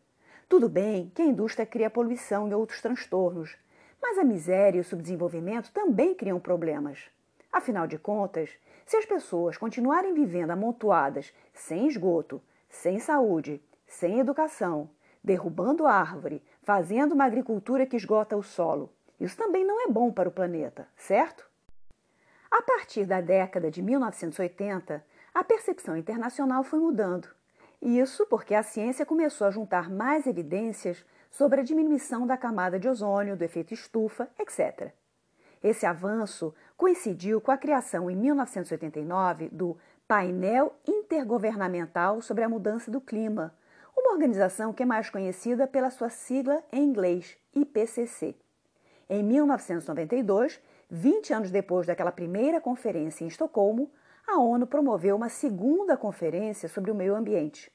Tudo 0.49 0.67
bem 0.67 1.11
que 1.13 1.21
a 1.21 1.25
indústria 1.25 1.63
cria 1.63 1.91
poluição 1.91 2.49
e 2.49 2.55
outros 2.55 2.81
transtornos, 2.81 3.55
mas 4.01 4.17
a 4.17 4.23
miséria 4.23 4.79
e 4.79 4.81
o 4.81 4.83
subdesenvolvimento 4.83 5.71
também 5.71 6.15
criam 6.15 6.39
problemas. 6.39 7.07
Afinal 7.53 7.85
de 7.85 7.99
contas, 7.99 8.49
se 8.83 8.97
as 8.97 9.05
pessoas 9.05 9.57
continuarem 9.57 10.15
vivendo 10.15 10.49
amontoadas, 10.49 11.31
sem 11.53 11.87
esgoto, 11.87 12.41
sem 12.67 12.97
saúde, 12.97 13.61
sem 13.85 14.19
educação, 14.19 14.89
derrubando 15.23 15.85
árvore, 15.85 16.41
fazendo 16.63 17.11
uma 17.11 17.25
agricultura 17.25 17.85
que 17.85 17.95
esgota 17.95 18.35
o 18.35 18.41
solo, 18.41 18.91
isso 19.19 19.37
também 19.37 19.63
não 19.63 19.87
é 19.87 19.87
bom 19.87 20.11
para 20.11 20.29
o 20.29 20.31
planeta, 20.31 20.87
certo? 20.97 21.47
A 22.49 22.63
partir 22.63 23.05
da 23.05 23.21
década 23.21 23.69
de 23.69 23.83
1980, 23.83 25.05
a 25.35 25.43
percepção 25.43 25.97
internacional 25.97 26.63
foi 26.63 26.79
mudando. 26.79 27.27
Isso 27.81 28.25
porque 28.27 28.55
a 28.55 28.63
ciência 28.63 29.05
começou 29.05 29.45
a 29.45 29.51
juntar 29.51 29.89
mais 29.89 30.25
evidências 30.25 31.05
sobre 31.29 31.59
a 31.59 31.63
diminuição 31.63 32.25
da 32.25 32.37
camada 32.37 32.79
de 32.79 32.87
ozônio, 32.87 33.35
do 33.35 33.43
efeito 33.43 33.73
estufa, 33.73 34.29
etc. 34.39 34.93
Esse 35.61 35.85
avanço 35.85 36.55
coincidiu 36.77 37.41
com 37.41 37.51
a 37.51 37.57
criação 37.57 38.09
em 38.09 38.15
1989 38.15 39.49
do 39.49 39.77
Painel 40.07 40.73
Intergovernamental 40.87 42.21
sobre 42.21 42.45
a 42.45 42.49
Mudança 42.49 42.89
do 42.89 43.01
Clima, 43.01 43.53
uma 43.93 44.13
organização 44.13 44.71
que 44.71 44.83
é 44.83 44.85
mais 44.85 45.09
conhecida 45.09 45.67
pela 45.67 45.89
sua 45.89 46.09
sigla 46.09 46.63
em 46.71 46.83
inglês, 46.83 47.37
IPCC. 47.53 48.35
Em 49.09 49.21
1992, 49.21 50.61
20 50.89 51.33
anos 51.33 51.51
depois 51.51 51.87
daquela 51.87 52.11
primeira 52.11 52.61
conferência 52.61 53.25
em 53.25 53.27
Estocolmo, 53.27 53.91
a 54.27 54.39
ONU 54.39 54.65
promoveu 54.65 55.15
uma 55.15 55.29
segunda 55.29 55.95
conferência 55.95 56.67
sobre 56.67 56.91
o 56.91 56.95
meio 56.95 57.15
ambiente. 57.15 57.71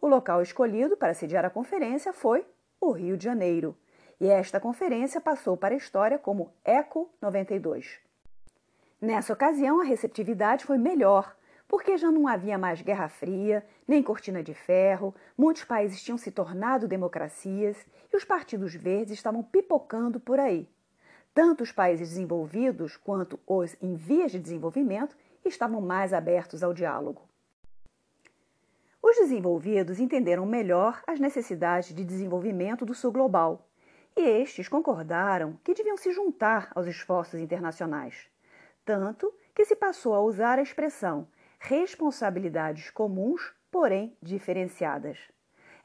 O 0.00 0.08
local 0.08 0.40
escolhido 0.40 0.96
para 0.96 1.14
sediar 1.14 1.44
a 1.44 1.50
conferência 1.50 2.12
foi 2.12 2.46
o 2.80 2.90
Rio 2.90 3.16
de 3.16 3.24
Janeiro, 3.24 3.76
e 4.18 4.26
esta 4.26 4.58
conferência 4.58 5.20
passou 5.20 5.56
para 5.56 5.74
a 5.74 5.78
história 5.78 6.18
como 6.18 6.52
ECO 6.64 7.10
92. 7.20 7.98
Nessa 9.00 9.32
ocasião, 9.32 9.80
a 9.80 9.84
receptividade 9.84 10.64
foi 10.64 10.78
melhor, 10.78 11.34
porque 11.68 11.96
já 11.96 12.10
não 12.10 12.26
havia 12.26 12.58
mais 12.58 12.82
Guerra 12.82 13.08
Fria, 13.08 13.64
nem 13.86 14.02
cortina 14.02 14.42
de 14.42 14.54
ferro, 14.54 15.14
muitos 15.38 15.64
países 15.64 16.02
tinham 16.02 16.18
se 16.18 16.30
tornado 16.30 16.88
democracias 16.88 17.76
e 18.12 18.16
os 18.16 18.24
partidos 18.24 18.74
verdes 18.74 19.14
estavam 19.14 19.42
pipocando 19.42 20.18
por 20.18 20.40
aí. 20.40 20.68
Tanto 21.32 21.62
os 21.62 21.70
países 21.70 22.08
desenvolvidos 22.08 22.96
quanto 22.96 23.38
os 23.46 23.76
em 23.80 23.94
vias 23.94 24.32
de 24.32 24.40
desenvolvimento 24.40 25.16
estavam 25.48 25.80
mais 25.80 26.12
abertos 26.12 26.62
ao 26.62 26.74
diálogo. 26.74 27.28
Os 29.02 29.16
desenvolvidos 29.16 29.98
entenderam 29.98 30.44
melhor 30.44 31.02
as 31.06 31.18
necessidades 31.18 31.94
de 31.94 32.04
desenvolvimento 32.04 32.84
do 32.84 32.94
sul 32.94 33.10
global 33.10 33.66
e 34.16 34.20
estes 34.20 34.68
concordaram 34.68 35.58
que 35.64 35.74
deviam 35.74 35.96
se 35.96 36.12
juntar 36.12 36.70
aos 36.74 36.86
esforços 36.86 37.40
internacionais, 37.40 38.28
tanto 38.84 39.32
que 39.54 39.64
se 39.64 39.74
passou 39.74 40.14
a 40.14 40.20
usar 40.20 40.58
a 40.58 40.62
expressão 40.62 41.26
responsabilidades 41.58 42.90
comuns, 42.90 43.54
porém 43.70 44.16
diferenciadas. 44.22 45.18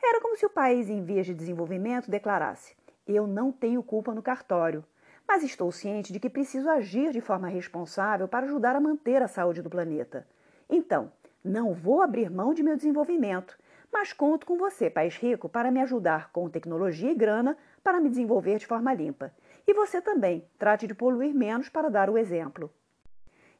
Era 0.01 0.21
como 0.21 0.37
se 0.37 0.45
o 0.45 0.49
país 0.49 0.89
em 0.89 1.03
vias 1.03 1.25
de 1.25 1.33
desenvolvimento 1.33 2.09
declarasse: 2.09 2.75
Eu 3.05 3.27
não 3.27 3.51
tenho 3.51 3.83
culpa 3.83 4.13
no 4.13 4.21
cartório, 4.21 4.83
mas 5.27 5.43
estou 5.43 5.71
ciente 5.71 6.13
de 6.13 6.19
que 6.19 6.29
preciso 6.29 6.69
agir 6.69 7.11
de 7.11 7.21
forma 7.21 7.47
responsável 7.47 8.27
para 8.27 8.45
ajudar 8.45 8.75
a 8.75 8.79
manter 8.79 9.21
a 9.21 9.27
saúde 9.27 9.61
do 9.61 9.69
planeta. 9.69 10.27
Então, 10.69 11.11
não 11.43 11.73
vou 11.73 12.01
abrir 12.01 12.29
mão 12.29 12.53
de 12.53 12.63
meu 12.63 12.75
desenvolvimento, 12.75 13.57
mas 13.91 14.11
conto 14.11 14.45
com 14.45 14.57
você, 14.57 14.89
país 14.89 15.15
rico, 15.15 15.47
para 15.47 15.71
me 15.71 15.81
ajudar 15.81 16.31
com 16.31 16.49
tecnologia 16.49 17.11
e 17.11 17.15
grana 17.15 17.57
para 17.83 17.99
me 17.99 18.09
desenvolver 18.09 18.57
de 18.57 18.65
forma 18.65 18.93
limpa. 18.93 19.33
E 19.67 19.73
você 19.73 20.01
também, 20.01 20.45
trate 20.57 20.85
de 20.85 20.93
poluir 20.93 21.33
menos 21.33 21.69
para 21.69 21.89
dar 21.89 22.09
o 22.09 22.17
exemplo. 22.17 22.71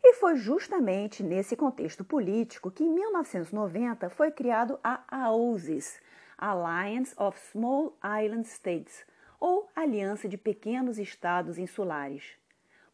E 0.04 0.13
foi 0.13 0.36
justamente 0.36 1.23
nesse 1.23 1.56
contexto 1.56 2.04
político 2.04 2.69
que, 2.69 2.84
em 2.84 2.93
1990, 2.93 4.10
foi 4.10 4.30
criado 4.30 4.80
a 4.84 5.04
AOSIS, 5.10 5.99
Alliance 6.38 7.15
of 7.17 7.39
Small 7.51 7.97
Island 8.04 8.47
States, 8.47 9.06
ou 9.39 9.69
Aliança 9.76 10.28
de 10.28 10.38
Pequenos 10.38 10.98
Estados 10.98 11.58
Insulares. 11.58 12.38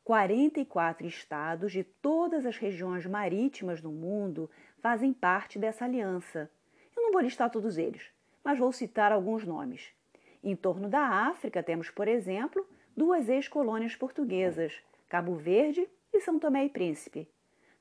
44 0.04 1.06
estados 1.06 1.72
de 1.72 1.84
todas 1.84 2.46
as 2.46 2.58
regiões 2.58 3.06
marítimas 3.06 3.82
do 3.82 3.92
mundo 3.92 4.50
fazem 4.82 5.14
parte 5.14 5.60
dessa 5.60 5.86
aliança. 5.86 6.50
Eu 6.96 7.04
não 7.04 7.12
vou 7.12 7.22
listar 7.22 7.50
todos 7.50 7.78
eles, 7.78 8.10
mas 8.44 8.58
vou 8.58 8.72
citar 8.72 9.12
alguns 9.12 9.46
nomes. 9.46 9.94
Em 10.44 10.56
torno 10.56 10.90
da 10.90 11.02
África, 11.02 11.62
temos, 11.62 11.90
por 11.92 12.08
exemplo, 12.08 12.68
duas 12.98 13.30
ex-colônias 13.30 13.96
portuguesas, 13.96 14.74
Cabo 15.08 15.36
Verde 15.36 15.88
e 16.12 16.20
São 16.20 16.40
Tomé 16.40 16.66
e 16.66 16.70
Príncipe. 16.70 17.30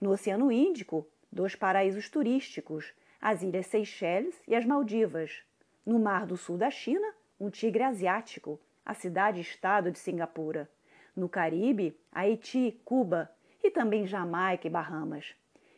No 0.00 0.10
Oceano 0.10 0.52
Índico, 0.52 1.06
dois 1.32 1.56
paraísos 1.56 2.08
turísticos, 2.10 2.92
as 3.20 3.42
Ilhas 3.42 3.66
Seychelles 3.66 4.34
e 4.46 4.54
as 4.54 4.64
Maldivas. 4.64 5.42
No 5.84 5.98
Mar 5.98 6.26
do 6.26 6.36
Sul 6.36 6.58
da 6.58 6.70
China, 6.70 7.14
um 7.40 7.48
tigre 7.48 7.82
asiático, 7.82 8.60
a 8.84 8.92
cidade-estado 8.92 9.90
de 9.90 9.98
Singapura. 9.98 10.70
No 11.16 11.28
Caribe, 11.28 11.98
Haiti, 12.12 12.78
Cuba 12.84 13.30
e 13.64 13.70
também 13.70 14.06
Jamaica 14.06 14.66
e 14.66 14.70
Bahamas. 14.70 15.34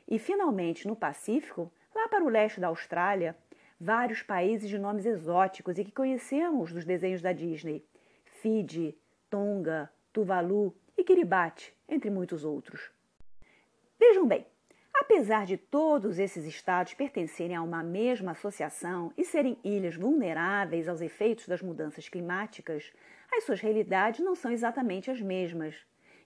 E 0.09 0.19
finalmente 0.19 0.87
no 0.87 0.97
Pacífico, 0.97 1.73
lá 1.95 2.09
para 2.09 2.25
o 2.25 2.29
leste 2.29 2.61
da 2.61 2.67
Austrália, 2.67 3.37
vários 3.81 4.23
países 4.23 4.69
de 4.69 4.79
nomes 4.79 5.07
exóticos 5.07 5.79
e 5.79 5.85
que 5.85 5.93
conhecemos 5.93 6.73
dos 6.73 6.85
desenhos 6.85 7.23
da 7.23 7.33
Disney: 7.33 7.85
Fiji, 8.25 8.99
Tonga, 9.31 9.91
Tuvalu 10.13 10.75
e 10.97 11.05
Kiribati, 11.05 11.73
entre 11.89 12.11
muitos 12.11 12.45
outros. 12.45 12.91
Vejam 13.99 14.27
bem, 14.27 14.45
apesar 15.03 15.45
de 15.45 15.57
todos 15.57 16.21
esses 16.21 16.45
estados 16.45 16.95
pertencerem 16.95 17.57
a 17.57 17.63
uma 17.63 17.83
mesma 17.83 18.31
associação 18.31 19.13
e 19.19 19.25
serem 19.25 19.59
ilhas 19.65 19.97
vulneráveis 19.97 20.89
aos 20.89 21.01
efeitos 21.01 21.49
das 21.49 21.61
mudanças 21.61 22.09
climáticas, 22.09 22.93
as 23.33 23.43
suas 23.43 23.61
realidades 23.61 24.25
não 24.25 24.37
são 24.37 24.53
exatamente 24.53 25.11
as 25.11 25.21
mesmas. 25.21 25.75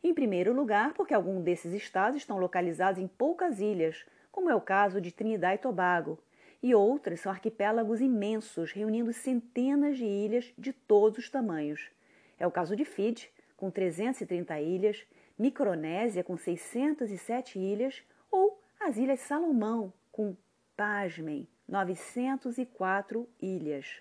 Em 0.04 0.12
primeiro 0.12 0.52
lugar, 0.52 0.92
porque 0.92 1.14
alguns 1.14 1.42
desses 1.42 1.72
estados 1.72 2.18
estão 2.18 2.36
localizados 2.36 3.00
em 3.00 3.08
poucas 3.08 3.60
ilhas, 3.60 4.04
como 4.30 4.50
é 4.50 4.54
o 4.54 4.60
caso 4.60 5.00
de 5.00 5.10
Trinidad 5.10 5.54
e 5.54 5.58
Tobago, 5.58 6.18
e 6.62 6.74
outras 6.74 7.20
são 7.20 7.32
arquipélagos 7.32 8.02
imensos, 8.02 8.72
reunindo 8.72 9.10
centenas 9.10 9.96
de 9.96 10.04
ilhas 10.04 10.52
de 10.58 10.74
todos 10.74 11.18
os 11.18 11.30
tamanhos. 11.30 11.88
É 12.38 12.46
o 12.46 12.50
caso 12.50 12.76
de 12.76 12.84
Fiji, 12.84 13.30
com 13.56 13.70
330 13.70 14.60
ilhas, 14.60 15.06
Micronésia, 15.38 16.22
com 16.22 16.36
607 16.36 17.58
ilhas, 17.58 18.02
ou 18.30 18.60
as 18.86 18.96
Ilhas 18.96 19.18
Salomão, 19.18 19.92
com, 20.12 20.36
pasmem, 20.76 21.48
904 21.68 23.28
ilhas. 23.42 24.00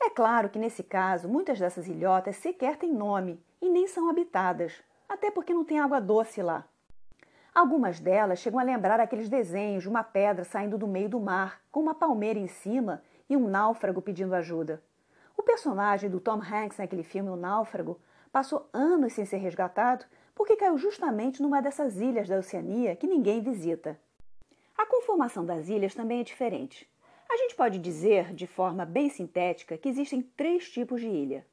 É 0.00 0.08
claro 0.08 0.48
que 0.48 0.58
nesse 0.58 0.82
caso, 0.82 1.28
muitas 1.28 1.58
dessas 1.58 1.86
ilhotas 1.86 2.36
sequer 2.36 2.78
têm 2.78 2.90
nome 2.90 3.38
e 3.60 3.68
nem 3.68 3.86
são 3.86 4.08
habitadas, 4.08 4.82
até 5.06 5.30
porque 5.30 5.52
não 5.52 5.66
tem 5.66 5.80
água 5.80 6.00
doce 6.00 6.40
lá. 6.40 6.64
Algumas 7.54 8.00
delas 8.00 8.38
chegam 8.38 8.58
a 8.58 8.62
lembrar 8.62 9.00
aqueles 9.00 9.28
desenhos 9.28 9.82
de 9.82 9.88
uma 9.90 10.02
pedra 10.02 10.44
saindo 10.44 10.78
do 10.78 10.88
meio 10.88 11.10
do 11.10 11.20
mar, 11.20 11.60
com 11.70 11.80
uma 11.80 11.94
palmeira 11.94 12.38
em 12.38 12.48
cima 12.48 13.02
e 13.28 13.36
um 13.36 13.46
náufrago 13.46 14.00
pedindo 14.00 14.34
ajuda. 14.34 14.82
O 15.36 15.42
personagem 15.42 16.08
do 16.08 16.20
Tom 16.20 16.40
Hanks 16.40 16.78
naquele 16.78 17.02
filme 17.02 17.28
O 17.28 17.36
Náufrago 17.36 18.00
passou 18.32 18.66
anos 18.72 19.12
sem 19.12 19.26
ser 19.26 19.36
resgatado 19.36 20.06
porque 20.34 20.56
caiu 20.56 20.76
justamente 20.76 21.40
numa 21.40 21.62
dessas 21.62 22.00
ilhas 22.00 22.28
da 22.28 22.38
Oceania 22.38 22.96
que 22.96 23.06
ninguém 23.06 23.40
visita. 23.40 23.98
A 24.76 24.84
conformação 24.84 25.44
das 25.44 25.68
ilhas 25.68 25.94
também 25.94 26.20
é 26.20 26.24
diferente. 26.24 26.88
A 27.28 27.36
gente 27.36 27.54
pode 27.54 27.78
dizer, 27.78 28.34
de 28.34 28.46
forma 28.46 28.84
bem 28.84 29.08
sintética, 29.08 29.78
que 29.78 29.88
existem 29.88 30.22
três 30.22 30.70
tipos 30.70 31.00
de 31.00 31.08
ilha. 31.08 31.46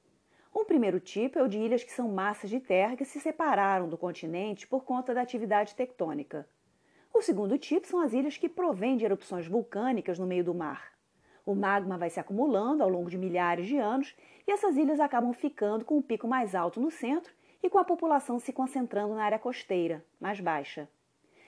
Um 0.54 0.66
primeiro 0.66 1.00
tipo 1.00 1.40
é 1.40 1.44
o 1.44 1.48
de 1.48 1.58
ilhas 1.58 1.84
que 1.84 1.92
são 1.92 2.10
massas 2.10 2.50
de 2.50 2.60
terra 2.60 2.98
que 2.98 3.06
se 3.06 3.22
separaram 3.22 3.88
do 3.88 3.98
continente 3.98 4.68
por 4.68 4.84
conta 4.84 5.14
da 5.14 5.22
atividade 5.22 5.76
tectônica. 5.76 6.48
O 7.14 7.22
segundo 7.22 7.58
tipo 7.58 7.88
são 7.88 8.02
as 8.02 8.14
ilhas 8.14 8.38
que 8.38 8.50
provêm 8.50 8.98
de 8.98 9.06
erupções 9.06 9.48
vulcânicas 9.48 10.20
no 10.20 10.28
meio 10.28 10.44
do 10.44 10.54
mar. 10.54 10.92
O 11.46 11.56
magma 11.56 11.98
vai 11.98 12.10
se 12.10 12.20
acumulando 12.20 12.84
ao 12.84 12.90
longo 12.90 13.10
de 13.10 13.18
milhares 13.18 13.66
de 13.66 13.78
anos 13.78 14.16
e 14.48 14.52
essas 14.52 14.76
ilhas 14.76 15.00
acabam 15.00 15.34
ficando 15.34 15.86
com 15.86 15.98
o 15.98 16.04
pico 16.04 16.28
mais 16.28 16.54
alto 16.54 16.80
no 16.80 16.92
centro 16.92 17.34
e 17.64 17.70
com 17.70 17.78
a 17.78 17.84
população 17.84 18.40
se 18.40 18.52
concentrando 18.52 19.16
na 19.16 19.24
área 19.24 19.40
costeira, 19.40 20.04
mais 20.20 20.40
baixa. 20.40 20.90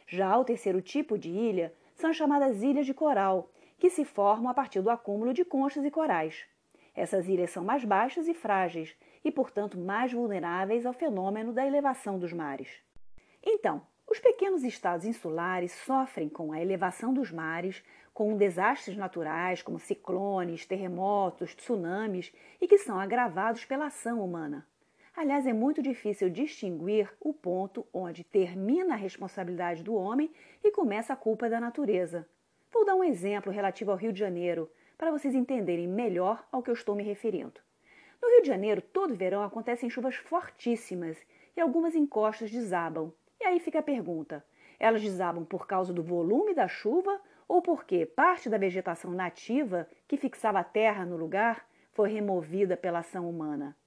Já 0.07 0.37
o 0.37 0.45
terceiro 0.45 0.81
tipo 0.81 1.17
de 1.17 1.29
ilha 1.29 1.73
são 1.95 2.09
as 2.09 2.15
chamadas 2.15 2.61
ilhas 2.61 2.85
de 2.85 2.93
coral, 2.93 3.49
que 3.77 3.89
se 3.89 4.05
formam 4.05 4.49
a 4.49 4.53
partir 4.53 4.81
do 4.81 4.89
acúmulo 4.89 5.33
de 5.33 5.43
conchas 5.43 5.83
e 5.83 5.91
corais. 5.91 6.45
Essas 6.95 7.27
ilhas 7.27 7.49
são 7.49 7.63
mais 7.63 7.83
baixas 7.83 8.27
e 8.27 8.33
frágeis 8.33 8.95
e, 9.25 9.31
portanto, 9.31 9.77
mais 9.77 10.13
vulneráveis 10.13 10.85
ao 10.85 10.93
fenômeno 10.93 11.51
da 11.51 11.65
elevação 11.65 12.19
dos 12.19 12.31
mares. 12.31 12.69
Então, 13.41 13.81
os 14.09 14.19
pequenos 14.19 14.63
estados 14.63 15.05
insulares 15.05 15.71
sofrem 15.71 16.29
com 16.29 16.51
a 16.51 16.61
elevação 16.61 17.13
dos 17.13 17.31
mares 17.31 17.83
com 18.13 18.37
desastres 18.37 18.95
naturais 18.95 19.63
como 19.63 19.79
ciclones, 19.79 20.65
terremotos, 20.67 21.55
tsunamis 21.55 22.31
e 22.61 22.67
que 22.67 22.77
são 22.77 22.99
agravados 22.99 23.65
pela 23.65 23.87
ação 23.87 24.23
humana. 24.23 24.67
Aliás, 25.15 25.45
é 25.45 25.53
muito 25.53 25.79
difícil 25.79 26.27
distinguir 26.27 27.07
o 27.19 27.33
ponto 27.33 27.85
onde 27.93 28.23
termina 28.23 28.95
a 28.95 28.97
responsabilidade 28.97 29.83
do 29.83 29.93
homem 29.93 30.31
e 30.63 30.71
começa 30.71 31.13
a 31.13 31.15
culpa 31.15 31.47
da 31.47 31.59
natureza. 31.59 32.27
Vou 32.71 32.83
dar 32.83 32.95
um 32.95 33.03
exemplo 33.03 33.51
relativo 33.51 33.91
ao 33.91 33.97
Rio 33.97 34.11
de 34.11 34.19
Janeiro, 34.19 34.71
para 34.97 35.11
vocês 35.11 35.35
entenderem 35.35 35.87
melhor 35.87 36.43
ao 36.51 36.63
que 36.63 36.71
eu 36.71 36.73
estou 36.73 36.95
me 36.95 37.03
referindo. 37.03 37.61
No 38.19 38.27
Rio 38.27 38.41
de 38.41 38.47
Janeiro, 38.47 38.81
todo 38.81 39.13
verão 39.13 39.43
acontecem 39.43 39.87
chuvas 39.87 40.15
fortíssimas 40.15 41.17
e 41.55 41.61
algumas 41.61 41.93
encostas 41.93 42.49
desabam. 42.49 43.13
E 43.39 43.45
aí 43.45 43.59
fica 43.59 43.79
a 43.79 43.83
pergunta: 43.83 44.43
elas 44.79 45.01
desabam 45.01 45.45
por 45.45 45.67
causa 45.67 45.93
do 45.93 46.01
volume 46.01 46.55
da 46.55 46.67
chuva 46.67 47.21
ou 47.47 47.61
porque 47.61 48.05
parte 48.05 48.49
da 48.49 48.57
vegetação 48.57 49.11
nativa 49.11 49.87
que 50.07 50.17
fixava 50.17 50.59
a 50.59 50.63
terra 50.63 51.05
no 51.05 51.17
lugar 51.17 51.67
foi 51.91 52.09
removida 52.09 52.75
pela 52.75 52.99
ação 52.99 53.29
humana? 53.29 53.77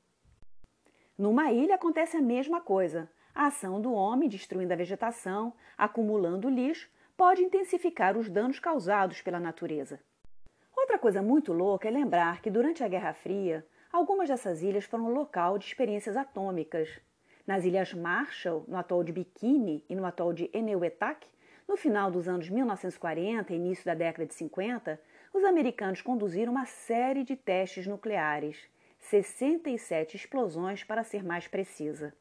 Numa 1.19 1.51
ilha 1.51 1.77
acontece 1.77 2.19
a 2.19 2.21
mesma 2.21 2.61
coisa. 2.61 3.11
A 3.35 3.47
ação 3.47 3.81
do 3.81 3.91
homem 3.91 4.29
destruindo 4.29 4.75
a 4.75 4.77
vegetação, 4.77 5.55
acumulando 5.77 6.51
lixo, 6.51 6.91
pode 7.17 7.43
intensificar 7.43 8.19
os 8.19 8.29
danos 8.29 8.61
causados 8.61 9.23
pela 9.23 9.41
natureza. 9.41 9.99
Outra 10.77 10.99
coisa 10.99 11.23
muito 11.23 11.55
louca 11.55 11.89
é 11.89 11.91
lembrar 11.91 12.43
que 12.43 12.51
durante 12.51 12.85
a 12.85 12.89
Guerra 12.89 13.15
Fria, 13.15 13.67
algumas 13.91 14.29
dessas 14.29 14.63
ilhas 14.63 14.85
foram 14.85 15.09
local 15.09 15.57
de 15.57 15.65
experiências 15.65 16.19
atômicas. 16.19 17.01
Nas 17.47 17.65
Ilhas 17.65 17.95
Marshall, 17.95 18.67
no 18.69 18.77
atol 18.77 19.03
de 19.03 19.13
Bikini 19.13 19.83
e 19.89 19.97
no 19.97 20.05
atol 20.05 20.35
de 20.35 20.51
Enewetak, 20.53 21.27
no 21.67 21.79
final 21.79 22.11
dos 22.11 22.29
anos 22.29 22.51
1940 22.51 23.55
e 23.55 23.57
início 23.57 23.87
da 23.87 23.95
década 23.95 24.27
de 24.27 24.35
50, 24.35 25.01
os 25.33 25.45
americanos 25.45 26.03
conduziram 26.03 26.53
uma 26.53 26.67
série 26.67 27.25
de 27.25 27.37
testes 27.37 27.87
nucleares 27.87 28.69
67 29.07 30.17
explosões 30.17 30.83
para 30.83 31.05
ser 31.05 31.23
mais 31.23 31.47
precisa. 31.47 32.13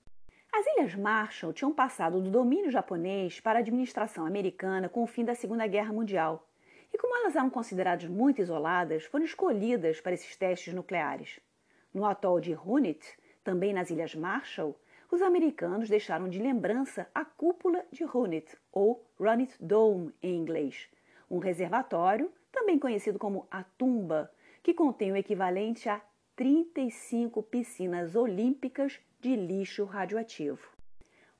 As 0.54 0.68
Ilhas 0.68 0.94
Marshall 0.94 1.52
tinham 1.52 1.74
passado 1.74 2.22
do 2.22 2.30
domínio 2.30 2.70
japonês 2.70 3.40
para 3.40 3.58
a 3.58 3.62
administração 3.62 4.24
americana 4.24 4.88
com 4.88 5.02
o 5.02 5.08
fim 5.08 5.26
da 5.26 5.34
Segunda 5.34 5.66
Guerra 5.66 5.92
Mundial, 5.92 6.48
e 6.94 6.98
como 7.00 7.18
elas 7.18 7.36
eram 7.36 7.50
consideradas 7.50 8.08
muito 8.08 8.40
isoladas, 8.40 9.04
foram 9.06 9.26
escolhidas 9.26 10.00
para 10.00 10.14
esses 10.14 10.36
testes 10.36 10.76
nucleares. 10.76 11.40
No 11.92 12.06
atol 12.06 12.40
de 12.40 12.54
Runit, 12.54 13.18
também 13.44 13.74
nas 13.74 13.90
Ilhas 13.90 14.14
Marshall, 14.14 14.80
os 15.10 15.24
americanos 15.24 15.90
deixaram 15.90 16.30
de 16.30 16.38
lembrança 16.38 17.10
a 17.16 17.26
cúpula 17.26 17.84
de 17.92 18.04
Runit, 18.04 18.56
ou 18.72 19.04
Runit 19.20 19.56
Dome 19.60 20.14
em 20.22 20.36
inglês, 20.36 20.88
um 21.32 21.40
reservatório, 21.40 22.32
também 22.52 22.78
conhecido 22.78 23.18
como 23.18 23.48
a 23.50 23.64
tumba, 23.64 24.32
que 24.62 24.72
contém 24.72 25.12
o 25.12 25.18
equivalente 25.18 25.90
a 25.90 26.00
35 26.36 27.42
piscinas 27.44 28.14
olímpicas 28.14 29.00
de 29.22 29.38
lixo 29.38 29.86
radioativo. 29.86 30.68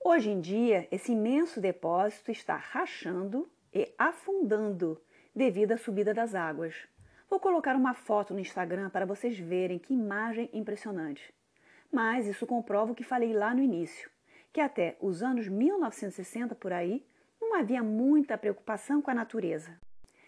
Hoje 0.02 0.30
em 0.30 0.40
dia, 0.40 0.88
esse 0.90 1.12
imenso 1.12 1.60
depósito 1.60 2.32
está 2.32 2.56
rachando 2.56 3.46
e 3.74 3.94
afundando 3.98 5.02
devido 5.36 5.74
à 5.74 5.78
subida 5.78 6.14
das 6.14 6.34
águas. 6.34 6.88
Vou 7.30 7.42
colocar 7.42 7.76
uma 7.76 7.94
foto 7.94 8.34
no 8.34 8.40
Instagram 8.40 8.90
para 8.90 9.06
vocês 9.06 9.38
verem 9.38 9.78
que 9.78 9.94
imagem 9.94 10.50
impressionante. 10.54 11.34
Mas 11.92 12.26
isso 12.26 12.48
comprova 12.48 12.94
o 12.94 12.96
que 12.96 13.04
falei 13.04 13.34
lá 13.34 13.54
no 13.54 13.62
início, 13.62 14.10
que 14.54 14.62
até 14.62 14.96
os 15.02 15.22
anos 15.22 15.50
1960 15.50 16.56
por 16.56 16.72
aí 16.72 17.06
não 17.42 17.56
havia 17.56 17.84
muita 17.84 18.38
preocupação 18.38 19.02
com 19.02 19.12
a 19.12 19.16
natureza. 19.16 19.78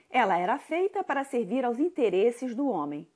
Ela 0.09 0.37
era 0.37 0.57
feita 0.57 1.05
para 1.05 1.23
servir 1.23 1.63
aos 1.63 1.79
interesses 1.79 2.53
do 2.53 2.67
homem. 2.67 3.07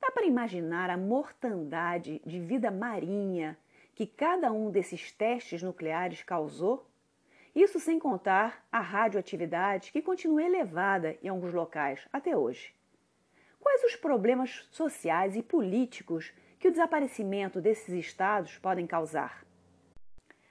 Dá 0.00 0.10
para 0.10 0.26
imaginar 0.26 0.90
a 0.90 0.96
mortandade 0.96 2.22
de 2.24 2.38
vida 2.38 2.70
marinha 2.70 3.58
que 3.94 4.06
cada 4.06 4.52
um 4.52 4.70
desses 4.70 5.10
testes 5.10 5.62
nucleares 5.62 6.22
causou? 6.22 6.86
Isso 7.54 7.80
sem 7.80 7.98
contar 7.98 8.64
a 8.70 8.80
radioatividade 8.80 9.90
que 9.90 10.00
continua 10.00 10.42
elevada 10.42 11.16
em 11.22 11.28
alguns 11.28 11.52
locais 11.52 12.06
até 12.12 12.36
hoje. 12.36 12.72
Quais 13.58 13.82
os 13.82 13.96
problemas 13.96 14.68
sociais 14.70 15.34
e 15.34 15.42
políticos 15.42 16.32
que 16.58 16.68
o 16.68 16.70
desaparecimento 16.70 17.60
desses 17.60 17.88
estados 17.88 18.56
podem 18.58 18.86
causar? 18.86 19.44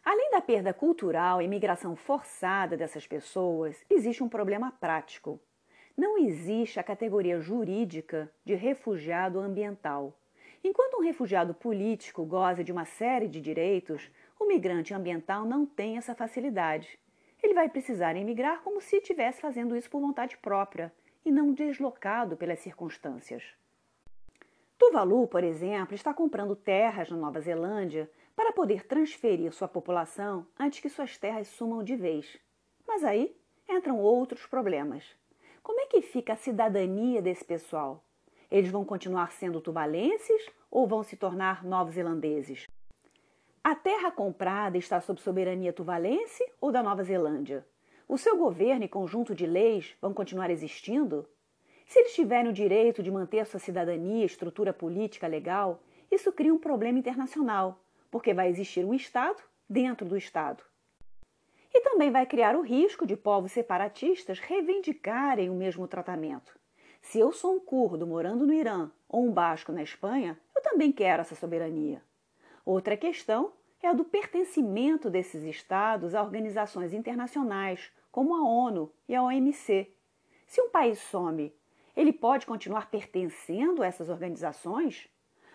Além 0.04 0.32
da 0.32 0.42
perda 0.42 0.74
cultural 0.74 1.42
e 1.42 1.48
migração 1.48 1.96
forçada 1.96 2.78
dessas 2.78 3.08
pessoas, 3.08 3.86
existe 3.90 4.24
um 4.24 4.30
problema 4.30 4.72
prático 4.72 5.40
não 5.98 6.16
existe 6.20 6.80
a 6.80 6.84
categoria 6.84 7.40
jurídica 7.40 8.32
de 8.46 8.54
refugiado 8.54 9.40
ambiental. 9.40 10.14
Enquanto 10.64 10.98
um 10.98 11.04
refugiado 11.04 11.56
político 11.56 12.24
goza 12.24 12.64
de 12.64 12.72
uma 12.72 12.86
série 12.86 13.28
de 13.28 13.42
direitos, 13.42 14.12
o 14.40 14.46
migrante 14.46 14.94
ambiental 14.94 15.44
não 15.44 15.66
tem 15.66 15.98
essa 15.98 16.14
facilidade. 16.14 17.00
Ele 17.42 17.56
vai 17.56 17.68
precisar 17.68 18.16
emigrar 18.16 18.62
como 18.62 18.80
se 18.80 18.98
estivesse 18.98 19.42
fazendo 19.42 19.76
isso 19.76 19.90
por 19.90 20.00
vontade 20.00 20.38
própria 20.38 20.94
e 21.26 21.32
não 21.32 21.52
deslocado 21.52 22.38
pelas 22.38 22.60
circunstâncias. 22.60 23.44
Tuvalu, 24.78 25.28
por 25.28 25.44
exemplo, 25.44 25.96
está 25.96 26.14
comprando 26.14 26.56
terras 26.56 27.10
na 27.10 27.18
Nova 27.18 27.42
Zelândia 27.42 28.10
para 28.36 28.54
poder 28.54 28.86
transferir 28.86 29.52
sua 29.52 29.68
população 29.68 30.46
antes 30.60 30.80
que 30.80 30.90
suas 30.90 31.18
terras 31.18 31.48
sumam 31.48 31.84
de 31.84 31.96
vez. 31.96 32.40
Mas 32.88 33.04
aí 33.04 33.36
entram 33.68 34.00
outros 34.00 34.46
problemas. 34.46 35.18
Como 35.68 35.82
é 35.82 35.86
que 35.86 36.02
fica 36.02 36.32
a 36.32 36.38
cidadania 36.38 37.22
desse 37.22 37.44
pessoal? 37.44 38.02
Eles 38.50 38.72
vão 38.72 38.86
continuar 38.86 39.34
sendo 39.34 39.60
tuvalenses 39.60 40.50
ou 40.72 40.88
vão 40.88 41.04
se 41.04 41.18
tornar 41.18 41.62
novos 41.62 41.96
zelandeses? 41.96 42.68
A 43.62 43.76
terra 43.76 44.10
comprada 44.10 44.78
está 44.78 45.02
sob 45.02 45.20
soberania 45.20 45.74
tuvalense 45.74 46.42
ou 46.62 46.72
da 46.72 46.82
Nova 46.82 47.04
Zelândia? 47.04 47.68
O 48.08 48.18
seu 48.18 48.38
governo 48.38 48.86
e 48.86 48.88
conjunto 48.88 49.36
de 49.36 49.46
leis 49.46 49.94
vão 50.02 50.14
continuar 50.14 50.50
existindo? 50.50 51.28
Se 51.86 52.00
eles 52.00 52.16
tiverem 52.16 52.50
o 52.50 52.54
direito 52.54 53.04
de 53.04 53.12
manter 53.12 53.46
sua 53.46 53.60
cidadania 53.60 54.24
e 54.24 54.26
estrutura 54.26 54.72
política 54.72 55.28
legal, 55.28 55.84
isso 56.10 56.32
cria 56.32 56.54
um 56.54 56.58
problema 56.58 56.98
internacional, 56.98 57.78
porque 58.10 58.34
vai 58.34 58.48
existir 58.48 58.86
um 58.86 58.94
Estado 58.94 59.44
dentro 59.70 60.08
do 60.08 60.16
Estado 60.16 60.64
e 61.74 61.82
também 61.82 62.12
vai 62.12 62.26
criar 62.26 62.56
o 62.56 62.62
risco 62.62 63.06
de 63.06 63.16
povos 63.16 63.52
separatistas 63.52 64.40
reivindicarem 64.40 65.50
o 65.50 65.56
mesmo 65.56 65.88
tratamento. 65.88 66.58
Se 67.02 67.20
eu 67.20 67.32
sou 67.32 67.56
um 67.56 67.60
curdo 67.60 68.06
morando 68.06 68.46
no 68.46 68.54
Irã 68.54 68.92
ou 69.08 69.26
um 69.26 69.32
basco 69.32 69.72
na 69.72 69.84
Espanha, 69.84 70.40
eu 70.56 70.62
também 70.62 70.92
quero 70.92 71.22
essa 71.22 71.36
soberania. 71.36 72.04
Outra 72.66 72.98
questão 72.98 73.54
é 73.82 73.88
a 73.88 73.94
do 73.94 74.04
pertencimento 74.04 75.10
desses 75.10 75.44
estados 75.44 76.16
a 76.16 76.22
organizações 76.22 76.94
internacionais, 76.94 77.92
como 78.12 78.36
a 78.36 78.44
ONU 78.44 78.92
e 79.08 79.16
a 79.16 79.24
OMC. 79.24 79.94
Se 80.46 80.62
um 80.62 80.70
país 80.70 81.00
some, 81.00 81.54
ele 81.96 82.12
pode 82.12 82.46
continuar 82.46 82.90
pertencendo 82.90 83.82
a 83.82 83.88
essas 83.88 84.10
organizações? 84.10 85.10